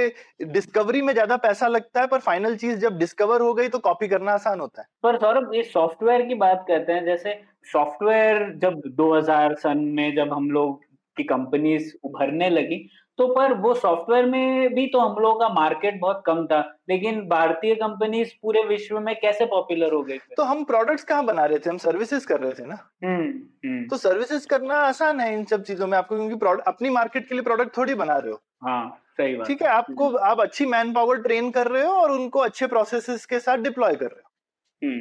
[0.43, 4.09] डिस्कवरी में ज़्यादा पैसा लगता है, पर फाइनल चीज़ जब डिस्कवर हो गई तो कॉपी
[4.09, 7.41] करना आसान होता है। पर सौरभ, ये सॉफ्टवेयर की बात करते हैं, जैसे
[7.73, 10.81] सॉफ्टवेयर जब 2000 सन में जब हम लोग
[11.17, 12.77] की कंपनीज़ उभरने लगी
[13.21, 17.21] तो पर वो सॉफ्टवेयर में भी तो हम लोगों का मार्केट बहुत कम था लेकिन
[17.29, 21.59] भारतीय कंपनीज़ पूरे विश्व में कैसे पॉपुलर हो गई तो हम प्रोडक्ट्स कहाँ बना रहे
[21.59, 21.71] थे?
[21.71, 22.79] हम सर्विसेज़ कर रहे थे ना?
[23.05, 23.29] हम्म,
[23.67, 27.35] हम्म। तो सर्विसेज़ करना आसान है इन सब चीज़ों में आपको क्योंकि अपनी मार्केट के
[27.35, 30.67] लिए प्रोडक्ट थोड़ी बना रहे हो। हाँ सही बात। ठीक है आपको हम्म। आप अच्छी
[30.67, 34.21] मैन पावर ट्रेन कर रहे हो और उनको अच्छे प्रोसेसेस के साथ डिप्लॉय कर रहे
[34.21, 34.99] हो।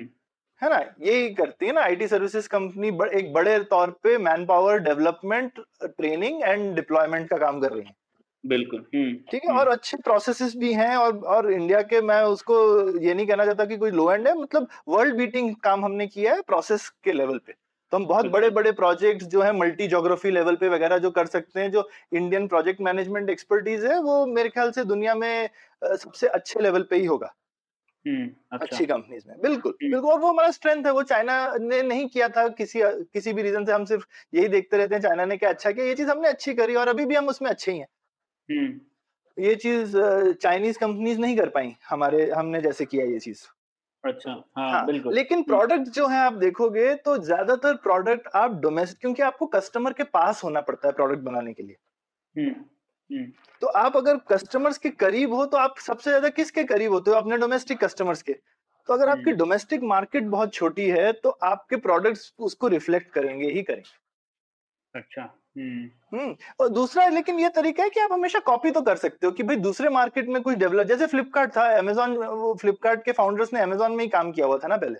[0.61, 0.77] है ना?
[1.01, 2.87] यही करती है ना आईटी सर्विसेज़ कंपनी
[3.19, 7.93] एक बड़े तौर पे manpower development training and deployment का काम कर रही है।
[8.43, 12.21] बिल्कुल हम्म, ठीक है और हम्म। अच्छे प्रोसेसेस भी हैं और और इंडिया के मैं
[12.25, 12.57] उसको
[12.99, 16.33] ये नहीं कहना चाहता कि कोई लो एंड है मतलब वर्ल्ड बीटिंग काम हमने किया
[16.33, 17.53] है प्रोसेस के लेवल पे
[17.91, 21.25] तो हम बहुत बड़े बड़े प्रोजेक्ट्स जो है मल्टी जोग्राफी लेवल पे वगैरह जो कर
[21.27, 25.49] सकते हैं जो इंडियन प्रोजेक्ट मैनेजमेंट एक्सपर्टीज है वो मेरे ख्याल से दुनिया में
[25.81, 27.33] सबसे अच्छे लेवल पे ही होगा
[28.05, 31.81] हम्म, अच्छा। अच्छी कंपनीज़ में बिल्कुल बिल्कुल और वो हमारा स्ट्रेंथ है वो चाइना ने
[31.83, 32.81] नहीं किया था किसी
[33.13, 35.85] किसी भी रीजन से हम सिर्फ़ यही देखते रहते हैं चाइना ने क्या अच्छा किया
[35.85, 37.98] ये चीज़ हमने अच्छी करी और अभी भी हम उसमें अच्छे ही हैं हम्म।
[38.49, 39.97] ये चीज़
[40.41, 43.43] चाइनीज़ कंपनीज़ नहीं कर पाई हमारे हमने जैसे किया ये चीज़।
[44.03, 48.51] अच्छा हाँ, हाँ बिल्कुल। लेकिन प्रोडक्ट हम्म। जो है आप देखोगे तो ज़्यादातर प्रोडक्ट आप
[48.61, 51.75] डोमेस्टिक क्योंकि आपको कस्टमर के पास होना पड़ता है प्रोडक्ट बनाने के लिए।
[52.35, 53.31] हम्म,
[53.61, 57.17] तो आप अगर कस्टमर्स के करीब हो तो आप सबसे ज़्यादा किसके करीब होते हो?
[57.17, 58.33] अपने डोमेस्टिक कस्टमर्स के।
[58.89, 63.63] तो अगर आपकी डोमेस्टिक मार्केट बहुत छोटी है तो आपके प्रोडक्ट्स उसको रिफ्लेक्ट करेंगे ही
[63.63, 63.97] करेंगे।
[64.95, 65.23] अच्छा।
[65.59, 69.27] हम्म।, हम्म और दूसरा लेकिन ये तरीका है कि आप हमेशा कॉपी तो कर सकते
[69.27, 73.11] हो कि भाई दूसरे मार्केट में कुछ डेवलप जैसे फ्लिपकार्ट था अमेजोन वो फ्लिपकार्ट के
[73.11, 74.99] फाउंडर्स ने अमेजोन में ही काम किया हुआ था ना पहले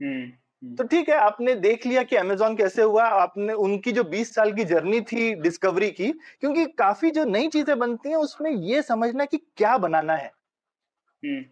[0.00, 4.04] हम्म, हम्म। तो ठीक है आपने देख लिया कि अमेजोन कैसे हुआ आपने उनकी जो
[4.04, 8.50] 20 साल की जर्नी थी डिस्कवरी की क्योंकि काफ़ी जो नई चीज़ें बनती हैं उसमें
[8.50, 10.32] ये समझना कि क्या बनाना है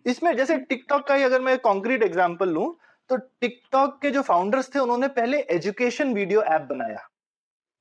[0.06, 2.76] इसमें जैसे टिकटॉक का ही अगर मैं कॉन्क्रीट एग्ज़ाम्पल लू
[3.10, 7.08] तो टिकटॉक के जो फाउंडर्स थे उन्होंने पहले एजुकेशन वीडियो ऐप बनाया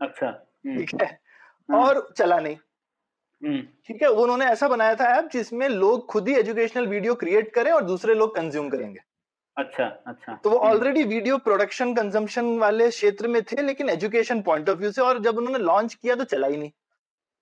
[0.01, 0.32] अच्छा।
[0.66, 1.07] ठीक है?
[1.72, 2.55] हाँ। और चला नहीं।
[3.41, 4.07] हम्म। ठीक है?
[4.07, 8.14] उन्होंने ऐसा बनाया था ऐप जिसमें लोग खुद ही एजुकेशनल वीडियो क्रिएट करें और दूसरे
[8.14, 8.99] लोग कंज्यूम करेंगे।
[9.57, 14.70] अच्छा अच्छा। तो वो ऑलरेडी वीडियो प्रोडक्शन कंजम्पशन वाले क्षेत्र में थे लेकिन एजुकेशन पॉइंट
[14.70, 16.72] ऑफ़ व्यू से और जब उन्होंने लॉन्च किया तो चला ही नहीं।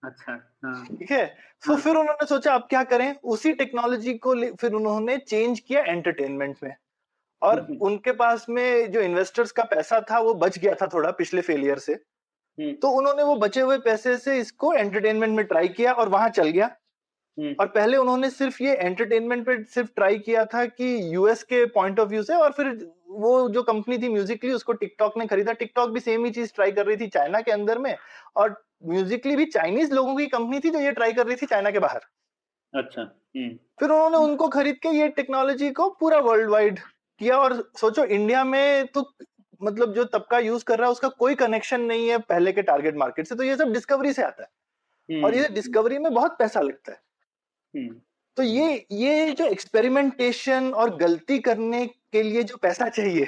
[0.03, 0.31] अच्छा
[0.65, 1.25] हाँ। ठीक है?
[1.65, 3.15] तो फिर उन्होंने सोचा अब क्या करें?
[3.23, 6.75] उसी टेक्नोलॉजी को फिर उन्होंने चेंज किया एंटरटेनमेंट में।
[7.41, 11.11] और हम्म। उनके पास में जो इन्वेस्टर्स का पैसा था वो बच गया था थोड़ा
[11.11, 12.10] पिछले फेलियर से। हम्म।
[12.57, 16.49] तो उन्होंने वो बचे हुए पैसे से इसको एंटरटेनमेंट में ट्राई किया और वहाँ चल
[16.49, 16.69] गया
[17.37, 21.65] हम्म। और पहले उन्होंने सिर्फ़ ये एंटरटेनमेंट पे सिर्फ़ ट्राई किया था कि यूएस के
[21.71, 22.67] पॉइंट ऑफ़ व्यू से और फिर
[23.19, 26.71] वो जो कंपनी थी म्यूजिकली उसको टिकटॉक ने खरीदा टिकटॉक भी सेम ही चीज़ ट्राई
[26.71, 27.95] कर रही थी चाइना के अंदर में
[28.35, 31.71] और म्यूजिकली भी चाइनीज़ लोगों की कंपनी थी जो ये ट्राई कर रही थी चाइना
[31.71, 32.01] के बाहर
[32.73, 33.49] अच्छा हम्म।
[33.79, 36.79] फिर उन्होंने उनको खरीद के ये टेक्नोलॉजी को पूरा वर्ल्ड वाइड
[37.21, 39.01] किया और सोचो इंडिया में तो
[39.63, 42.95] मतलब जो तबका यूज़ कर रहा है उसका कोई कनेक्शन नहीं है पहले के टारगेट
[42.95, 44.49] मार्केट से तो ये सब डिस्कवरी से आता है।
[45.23, 46.99] और ये डिस्कवरी हम्म। में बहुत पैसा लगता है।
[47.73, 47.95] हम्म।
[48.37, 53.23] तो ये ये जो एक्सपेरिमेंटेशन और गलती करने के लिए जो पैसा चाहिए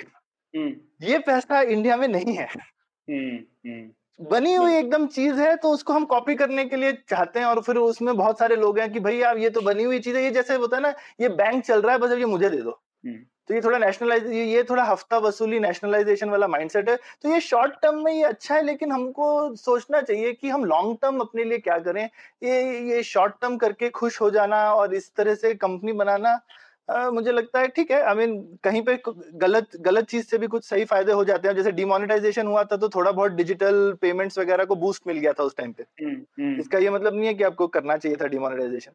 [0.53, 2.47] हम्म। ये पैसा इंडिया में नहीं है।
[4.19, 7.61] बनी हुई एकदम चीज़ है तो उसको हम कॉपी करने के लिए चाहते हैं और
[7.61, 10.23] फिर उसमें बहुत सारे लोग हैं कि भाई आप ये तो बनी हुई चीज़ है
[10.23, 12.57] ये जैसे होता है ना ये बैंक चल रहा है बस अब ये मुझे दे
[12.57, 12.79] दो।
[13.49, 17.73] तो ये थोड़ा नेशनलाइज ये थोड़ा हफ़्ता वसूली नेशनलाइजेशन वाला माइंडसेट है। तो ये शॉर्ट
[17.81, 21.57] टर्म में ये अच्छा है लेकिन हमको सोचना चाहिए कि हम लॉन्ग टर्म अपने लिए
[21.59, 22.03] क्या करें।
[22.43, 26.39] ये ये शॉर्ट टर्म करके खुश हो जाना और इस तरह से कंपनी बनाना
[26.89, 28.33] आ, मुझे लगता है ठीक है। आई मीन
[28.63, 32.47] कहीं पे गलत गलत चीज़ से भी कुछ सही फ़ायदे हो जाते हैं। जैसे डिमोनेटाइजेशन
[32.47, 35.71] हुआ था तो थोड़ा बहुत डिजिटल पेमेंट्स वगैरह को बूस्ट मिल गया था उस टाइम
[35.71, 38.91] पे। हम्म, हम्म। इसका ये मतलब नहीं है कि आपको करना चाहिए था डिमोनेटाइजेशन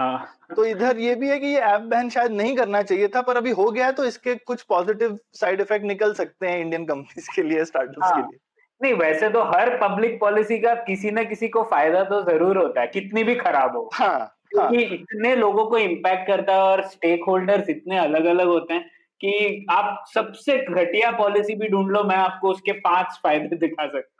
[0.00, 3.22] हाँ तो इधर ये भी है कि ये ऐप बैन शायद नहीं करना चाहिए था
[3.22, 6.84] पर अभी हो गया है तो इसके कुछ पॉजिटिव साइड इफ़ेक्ट निकल सकते हैं इंडियन
[6.84, 8.38] कंपनीज़ के लिए स्टार्टअप्स हाँ, के लिए
[8.80, 12.80] नहीं वैसे तो हर पब्लिक पॉलिसी का किसी ना किसी को फ़ायदा तो ज़रूर होता
[12.80, 14.94] है कितनी भी खराब हो हाँ, हाँ। क्योंकि हाँ.
[14.94, 18.88] इतने लोगों को इम्पैक्ट करता है और स्टेक होल्डर्स इतने अलग अलग होते हैं
[19.20, 24.19] कि आप सबसे घटिया पॉलिसी भी ढूंढ लो मैं आपको उसके पाँच फ़ायदे दिखा सकता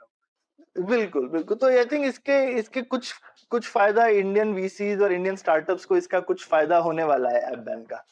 [0.75, 3.13] बिल्कुल बिल्कुल। तो आई थिंक इसके इसके कुछ
[3.51, 7.57] कुछ फ़ायदा इंडियन वीसीज और इंडियन स्टार्टअप्स को इसका कुछ फ़ायदा होने वाला है ऐप
[7.59, 8.05] बैन का।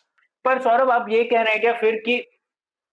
[0.45, 2.17] पर सौरभ, आप ये कह रहे हैं क्या फिर कि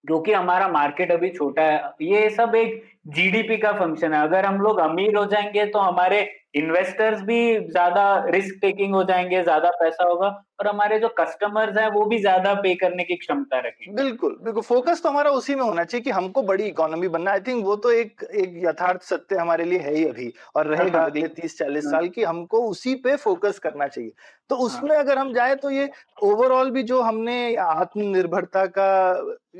[0.05, 4.47] जो कि हमारा मार्केट अभी छोटा है, ये सब एक जीडीपी का फ़ंक्शन है। अगर
[4.47, 6.21] हम लोग अमीर हो जाएँगे तो हमारे
[6.57, 10.28] इन्वेस्टर्स भी ज़्यादा रिस्क टेकिंग हो जाएँगे ज़्यादा पैसा होगा
[10.61, 14.62] और हमारे जो कस्टमर्स हैं वो भी ज़्यादा पे करने की क्षमता रखेंगे बिल्कुल बिल्कुल
[14.62, 17.76] फोकस तो हमारा उसी में होना चाहिए कि हमको बड़ी इकोनॉमी बनना आई थिंक वो
[17.76, 21.59] तो एक एक यथार्थ सत्य हमारे लिए है ही अभी और रहेगा हाँ। अगले तीस
[21.59, 24.12] चालीस हाँ। साल की हमको उसी पे फोकस करना चाहिए
[24.50, 25.90] तो हाँ। उसमें अगर हम जाए तो ये
[26.22, 28.90] ओवरऑल भी जो हमने आत्मनिर्भरता का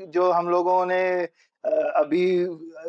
[0.09, 1.03] जो हम लोगों ने
[1.95, 2.43] अभी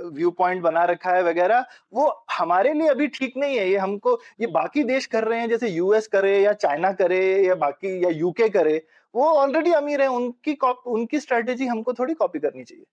[0.04, 4.20] व्यू पॉइंट बना रखा है वगैरह वो हमारे लिए अभी ठीक नहीं है। ये हमको
[4.40, 8.10] ये बाकी देश कर रहे हैं जैसे यूएस करे या चाइना करे या बाकी या
[8.10, 8.82] यूके करे
[9.14, 12.84] वो ऑलरेडी अमीर है। उनकी उनकी स्ट्रेटेजी हमको थोड़ी कॉपी करनी चाहिए।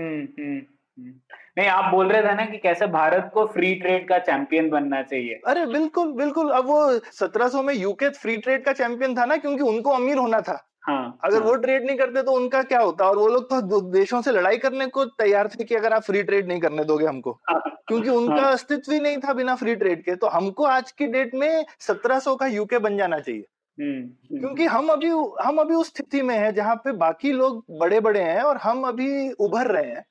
[0.00, 0.58] हम्म, हम्म,
[0.98, 1.14] हम्म।
[1.58, 5.02] नहीं आप बोल रहे थे ना कि कैसे भारत को फ्री ट्रेड का चैंपियन बनना
[5.02, 9.36] चाहिए। अरे बिल्कुल बिल्कुल। अब वो 1700 में यूके फ्री ट्रेड का चैंपियन था ना
[9.36, 11.44] क्योंकि उनको अमीर होना था। हाँ, अगर हाँ.
[11.44, 13.08] वो ट्रेड नहीं करते तो उनका क्या होता?
[13.08, 16.22] और वो लोग तो देशों से लड़ाई करने को तैयार थे कि अगर आप फ्री
[16.22, 19.74] ट्रेड नहीं करने दोगे हमको। हाँ, क्योंकि उनका हाँ, अस्तित्व ही नहीं था बिना फ्री
[19.74, 23.44] ट्रेड के। तो हमको आज की डेट में 1700 का यूके बन जाना चाहिए।
[23.80, 25.08] हम्म, हम्म। क्योंकि हम अभी
[25.44, 28.84] हम अभी उस स्थिति में है जहाँ पे बाकी लोग बड़े बड़े हैं और हम
[28.84, 30.04] अभी उभर रहे हैं।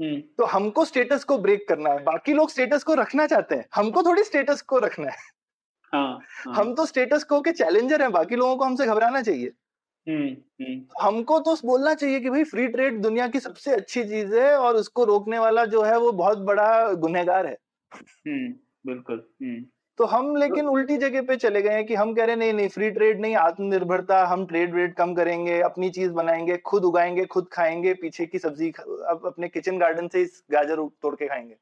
[0.00, 3.66] हम्म। तो हमको स्टेटस को ब्रेक करना है। बाकी लोग स्टेटस को रखना चाहते हैं।
[3.74, 5.16] हमको थोड़ी स्टेटस को रखना है।
[5.92, 6.54] हाँ, हाँ.
[6.54, 9.65] हम तो स्टेटस को के चैलेंजर हैं। बाकी लोगों को हमसे घबराना चाहिए। हम्म, हम्म।
[11.02, 14.76] हमको तो बोलना चाहिए कि भाई फ्री ट्रेड दुनिया की सबसे अच्छी चीज़ है और
[14.76, 17.56] उसको रोकने वाला जो है वो बहुत बड़ा गुनहगार है।
[17.92, 18.52] हम्म,
[18.86, 19.26] बिल्कुल
[19.98, 22.52] तो हम लेकिन उल्टी जगह पे चले गए हैं कि हम कह रहे हैं नहीं
[22.52, 27.24] नहीं फ्री ट्रेड नहीं आत्मनिर्भरता हम ट्रेड वेड कम करेंगे अपनी चीज़ बनाएँगे खुद उगाएँगे
[27.24, 31.56] खुद खाएँगे पीछे की सब्ज़ी अब अपने किचन गार्डन से इस गाजर तोड़ के खाएँगे।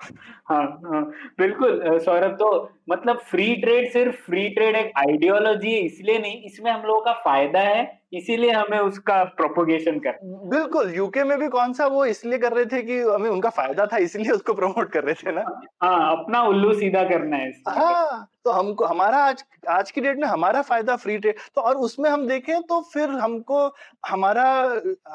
[0.00, 1.02] हाँ हाँ
[1.38, 2.48] बिल्कुल सौरभ तो
[2.90, 7.12] मतलब फ्री ट्रेड सिर्फ़ फ्री ट्रेड एक आइडियोलॉजी है, इसलिए नहीं, इसमें हम लोगों का
[7.24, 7.84] फ़ायदा है
[8.14, 10.18] इसीलिए हमें उसका प्रोपोगेशन कर
[10.50, 13.86] बिल्कुल यूके में भी कौन सा वो इसलिए कर रहे थे कि हमें उनका फ़ायदा
[13.86, 15.44] था इसलिए उसको प्रमोट कर रहे थे ना?
[15.82, 20.26] हाँ अपना उल्लू सीधा करना है हाँ तो हमको हमारा आज आज की डेट में
[20.28, 23.66] हमारा फ़ायदा फ्री ट्रेड तो और उसमें हम देखें तो फिर हमको
[24.08, 24.46] हमारा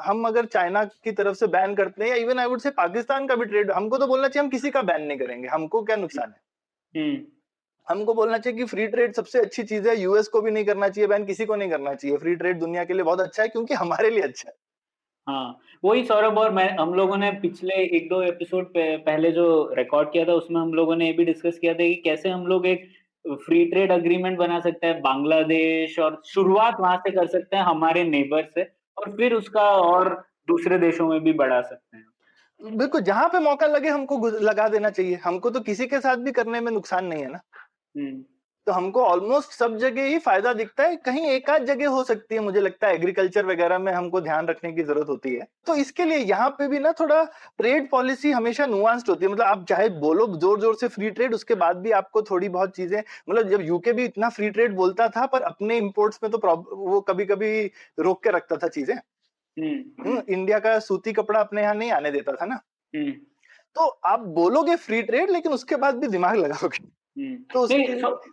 [0.04, 3.26] हम अगर चाइना की तरफ़ से बैन करते हैं या even I would say Pakistan
[3.26, 5.96] का भी ट्रेड हमको तो बोलना चाहिए हम किसी का बैन नहीं करेंगे हमको क्या
[5.96, 6.40] नुकसान है?
[6.94, 7.22] हम्म।
[7.90, 10.88] हमको बोलना चाहिए कि फ्री ट्रेड सबसे अच्छी चीज़ है यूएस को भी नहीं करना
[10.88, 13.48] चाहिए बैन किसी को नहीं करना चाहिए। फ्री ट्रेड दुनिया के लिए बहुत अच्छा है
[13.48, 14.54] क्योंकि हमारे लिए अच्छा है।
[15.26, 20.12] हाँ वही सौरभ और मैं हम लोगों ने पिछले एक दो एपिसोड पहले जो रिकॉर्ड
[20.12, 22.66] किया था उसमें हम लोगों ने ये भी डिस्कस किया था कि कैसे हम लोग
[22.66, 22.88] एक
[23.24, 28.04] फ्री ट्रेड अग्रीमेंट बना सकते हैं बांग्लादेश और शुरुआत वहाँ से कर सकते हैं हमारे
[28.04, 28.62] नेबर से
[28.96, 30.14] और फिर उसका और
[30.48, 34.90] दूसरे देशों में भी बढ़ा सकते हैं। बिल्कुल जहाँ पे मौका लगे हमको लगा देना
[34.90, 37.40] चाहिए। हमको तो किसी के साथ भी करने में नुकसान नहीं है ना।
[38.66, 42.34] तो हमको ऑलमोस्ट सब जगह ही फ़ायदा दिखता है। कहीं एक आध जगह हो सकती
[42.34, 45.74] है मुझे लगता है। एग्रीकल्चर वगैरह में हमको ध्यान रखने की ज़रूरत होती है। तो
[45.76, 47.22] इसके लिए यहाँ पे भी ना थोड़ा
[47.58, 51.34] ट्रेड पॉलिसी हमेशा नुआंस्ड होती है। मतलब आप चाहे बोलो ज़ोर ज़ोर से फ्री ट्रेड
[51.34, 55.08] उसके बाद भी आपको थोड़ी बहुत चीज़ें मतलब जब यूके भी इतना फ्री ट्रेड बोलता
[55.08, 56.38] था पर अपने इम्पोर्ट्स में तो
[56.76, 57.64] वो कभी कभी
[57.98, 62.10] रोक के रखता था चीज़ें। हम्म। हम्म, इंडिया का सूती कपड़ा अपने यहाँ नहीं आने
[62.10, 62.60] देता था ना।
[63.76, 66.90] तो आप बोलोगे फ्री ट्रेड लेकिन उसके बाद भी दिमाग लगाओगे। हम्म।
[67.52, 67.66] तो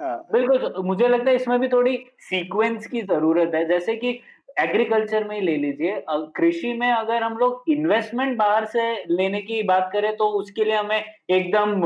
[0.01, 4.19] हाँ। बिल्कुल मुझे लगता है इसमें भी थोड़ी सीक्वेंस की ज़रूरत है। जैसे कि
[4.59, 6.03] एग्रीकल्चर में ही ले लीजिए
[6.37, 10.75] कृषि में अगर हम लोग इन्वेस्टमेंट बाहर से लेने की बात करें तो उसके लिए
[10.75, 11.83] हमें एकदम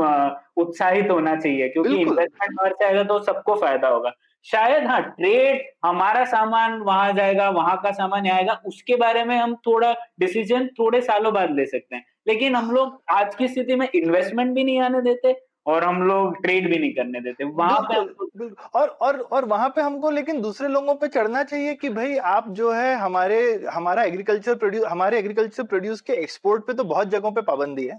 [0.62, 4.12] उत्साहित होना चाहिए क्योंकि इन्वेस्टमेंट बाहर से आएगा तो सबको फ़ायदा होगा।
[4.46, 9.54] शायद हाँ ट्रेड हमारा सामान वहाँ जाएगा वहाँ का सामान आएगा उसके बारे में हम
[9.66, 13.88] थोड़ा डिसीज़न थोड़े सालों बाद ले सकते हैं। लेकिन हम लोग आज की स्थिति में
[13.94, 15.32] इन्वेस्टमेंट भी नहीं आने देते
[15.66, 19.80] और हम लोग ट्रेड भी नहीं करने देते। वहाँ पे और और और वहाँ पे
[19.80, 23.42] हमको लेकिन दूसरे लोगों पे चढ़ना चाहिए कि भाई आप जो है हमारे
[23.72, 27.98] हमारा एग्रीकल्चर प्रोड्यूस हमारे एग्रीकल्चर प्रोड्यूस के एक्सपोर्ट पे तो बहुत जगहों पे पाबंदी है।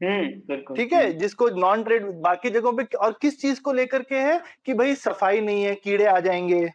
[0.00, 1.12] हम्म, ठीक है?
[1.12, 4.94] जिसको नॉन ट्रेड बाकी जगहों पे और किस चीज़ को लेकर के है कि भाई
[4.94, 6.70] सफ़ाई नहीं है कीड़े आ जाएँगे।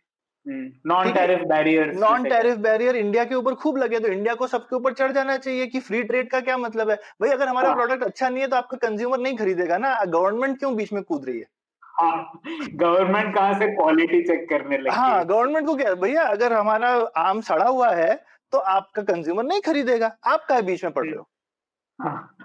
[0.49, 4.75] Non tariff barrier non tariff barrier India के ऊपर खूब लगे तो इंडिया को सबके
[4.75, 8.01] ऊपर चढ़ जाना चाहिए कि फ्री ट्रेड का क्या मतलब है। भाई अगर हमारा प्रोडक्ट
[8.01, 11.25] हाँ। अच्छा नहीं है तो आपका कंज्यूमर नहीं खरीदेगा ना। गवर्नमेंट क्यों बीच में कूद
[11.25, 11.47] रही है?
[12.01, 14.95] गवर्नमेंट हाँ, कहाँ से क्वालिटी चेक करने लगी?
[14.95, 16.89] हाँ गवर्नमेंट को क्या भैया अगर हमारा
[17.19, 18.13] आम सड़ा हुआ है
[18.53, 21.27] तो आपका कंज्यूमर नहीं खरीदेगा। आप क्या बीच में पड़ रहे हो?
[21.99, 22.35] हाँ।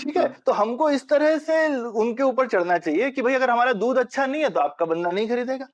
[0.00, 3.72] ठीक है तो हमको इस तरह से उनके ऊपर चढ़ना चाहिए कि भाई अगर हमारा
[3.74, 5.66] दूध अच्छा नहीं है तो आपका बंदा नहीं खरीदेगा।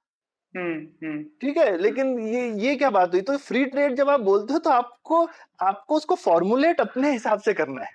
[0.55, 3.21] ठीक है लेकिन ये ये क्या बात हुई?
[3.21, 5.29] तो फ्री ट्रेड जब आप बोलते हो तो आपको
[5.63, 7.93] आपको उसको फॉर्मुलेट अपने हिसाब से करना है।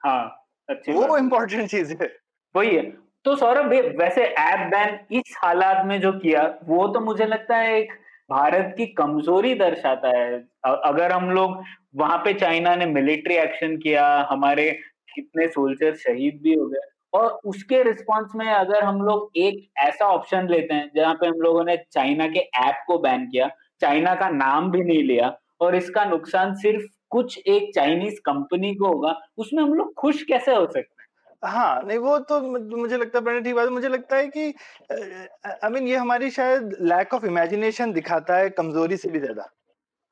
[0.00, 2.08] हाँ अच्छी वो इम्पोर्टेंट चीज़ है।
[2.54, 2.82] वही है।
[3.24, 7.76] तो सौरभ वैसे ऐप बैन इस हालात में जो किया वो तो मुझे लगता है
[7.78, 7.92] एक
[8.30, 11.62] भारत की कमज़ोरी दर्शाता है। अगर हम लोग
[11.96, 14.70] वहाँ पे चाइना ने मिलिट्री एक्शन किया हमारे
[15.14, 20.06] कितने सोल्जर शहीद भी हो गए। और उसके रिस्पॉन्स में अगर हम लोग एक ऐसा
[20.06, 23.48] ऑप्शन लेते हैं जहाँ पे हम लोगों ने चाइना के ऐप को बैन किया
[23.80, 28.86] चाइना का नाम भी नहीं लिया और इसका नुकसान सिर्फ़ कुछ एक चाइनीज़ कंपनी को
[28.86, 31.08] होगा उसमें हम लोग खुश कैसे हो सकते हैं?
[31.42, 32.40] हाँ नहीं वो तो
[32.76, 34.46] मुझे लगता है ठीक बात मुझे लगता है कि
[34.92, 39.50] आई मीन ये हमारी शायद लैक ऑफ़ इमेजिनेशन दिखाता है कमज़ोरी से भी ज़्यादा।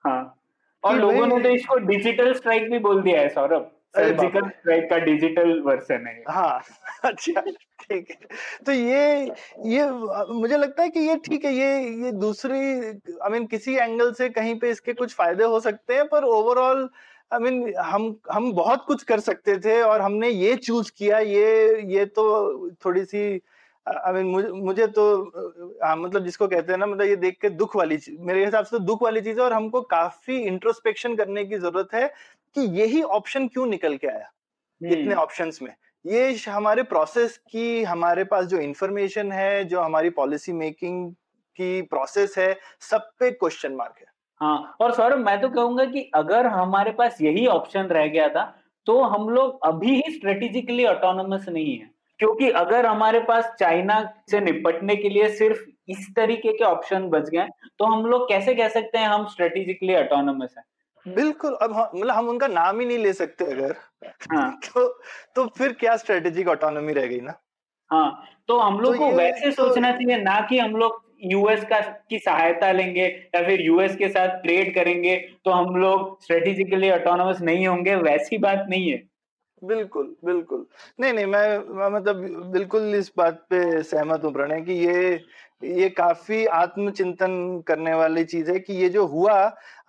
[0.05, 0.35] हाँ
[0.85, 4.99] और लोगों ने तो इसको डिजिटल स्ट्राइक भी बोल दिया है सौरभ। सर्जिकल स्ट्राइक का
[4.99, 6.61] डिजिटल वर्जन है हाँ
[7.05, 8.29] अच्छा ठीक है।
[8.67, 9.33] तो ये
[9.67, 9.89] ये
[10.33, 11.71] मुझे लगता है कि ये ठीक है ये
[12.05, 12.61] ये दूसरी
[13.19, 16.89] आई मीन किसी एंगल से कहीं पे इसके कुछ फ़ायदे हो सकते हैं पर ओवरऑल
[17.33, 21.81] आई मीन हम हम बहुत कुछ कर सकते थे और हमने ये चूज़ किया ये
[21.95, 22.25] ये तो
[22.85, 23.25] थोड़ी सी
[23.87, 25.05] आई मीन मुझे मुझे तो
[25.85, 28.77] आ, मतलब जिसको कहते हैं ना मतलब ये देख के दुख वाली मेरे हिसाब से
[28.77, 32.11] तो दुख वाली चीज़ है और हमको काफ़ी इंट्रोस्पेक्शन करने की ज़रूरत है
[32.57, 34.31] कि यही ऑप्शन क्यों निकल के आया?
[34.81, 35.75] इतने ऑप्शंस में?
[36.05, 41.11] ये हमारे प्रोसेस की हमारे पास जो इंफॉर्मेशन है जो हमारी पॉलिसी मेकिंग
[41.59, 44.07] की प्रोसेस है सब पे क्वेश्चन मार्क है।
[44.41, 48.45] हाँ और सौरभ मैं तो कहूँगा कि अगर हमारे पास यही ऑप्शन रह गया था
[48.87, 51.91] तो हम लोग अभी ही स्ट्रेटेजिकली ऑटोनोमस नहीं है।
[52.21, 57.29] क्योंकि अगर हमारे पास चाइना से निपटने के लिए सिर्फ़ इस तरीके के ऑप्शन बच
[57.31, 57.47] गए
[57.79, 60.65] तो हम लोग कैसे कह सकते हैं हम स्ट्रेटेजिकली ऑटोनोमस है?
[61.09, 63.77] बिल्कुल अब मतलब हम उनका नाम ही नहीं ले सकते अगर।
[64.33, 65.01] हाँ। तो
[65.35, 67.35] तो फिर क्या स्ट्रेटेजिक ऑटोनॉमी रह गई ना?
[67.93, 69.69] हाँ तो हम लोग तो को वैसे तो...
[69.69, 74.09] सोचना चाहिए ना कि हम लोग यूएस का की सहायता लेंगे या फिर यूएस के
[74.09, 79.09] साथ ट्रेड करेंगे तो हम लोग स्ट्रेटेजिकली ऑटोनोमस नहीं होंगे वैसी बात नहीं है।
[79.65, 80.67] बिल्कुल बिल्कुल।
[81.01, 81.59] नहीं नहीं मैं
[81.91, 82.17] मतलब
[82.53, 85.25] बिल्कुल इस बात पे सहमत हूँ प्रणय कि ये
[85.63, 89.35] ये काफ़ी आत्मचिंतन करने वाली चीज़ है कि ये जो हुआ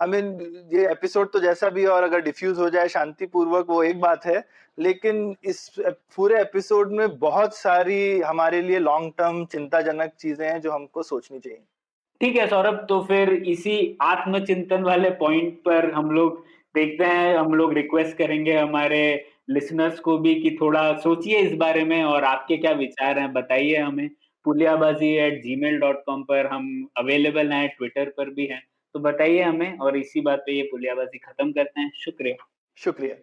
[0.01, 3.99] आई मीन ये एपिसोड तो जैसा भी और अगर डिफ्यूज हो जाए, शांतिपूर्वक वो एक
[4.01, 4.43] बात है,
[4.78, 5.70] लेकिन इस
[6.15, 11.39] पूरे एपिसोड में बहुत सारी हमारे लिए लॉन्ग टर्म चिंताजनक चीज़ें हैं जो हमको सोचनी
[11.39, 11.59] चाहिए।
[12.22, 16.43] ठीक है सौरभ तो फिर इसी आत्मचिंतन वाले पॉइंट पर हम लोग
[16.76, 19.01] देखते हैं, हम लोग रिक्वेस्ट करेंगे हमारे
[19.49, 23.78] लिसनर्स को भी कि थोड़ा सोचिए इस बारे में और आपके क्या विचार हैं, बताइए
[23.78, 24.09] हमें।
[24.50, 29.41] Puliyabaazi at gmail dot com पर हम अवेलेबल हैं ट्विटर पर भी हैं। तो बताइए
[29.41, 32.47] हमें और इसी बात पे ये पुलियाबाजी खत्म करते हैं। शुक्रिया।
[32.78, 33.16] शुक्रिया।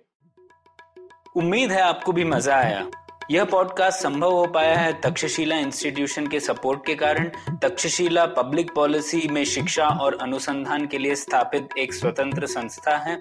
[1.36, 2.90] उम्मीद है आपको भी मज़ा आया।
[3.30, 7.30] यह पॉडकास्ट संभव हो पाया है तक्षशिला इंस्टीट्यूशन के सपोर्ट के कारण।
[7.62, 13.20] तक्षशिला पब्लिक पॉलिसी में शिक्षा और अनुसंधान के लिए स्थापित एक स्वतंत्र संस्था है।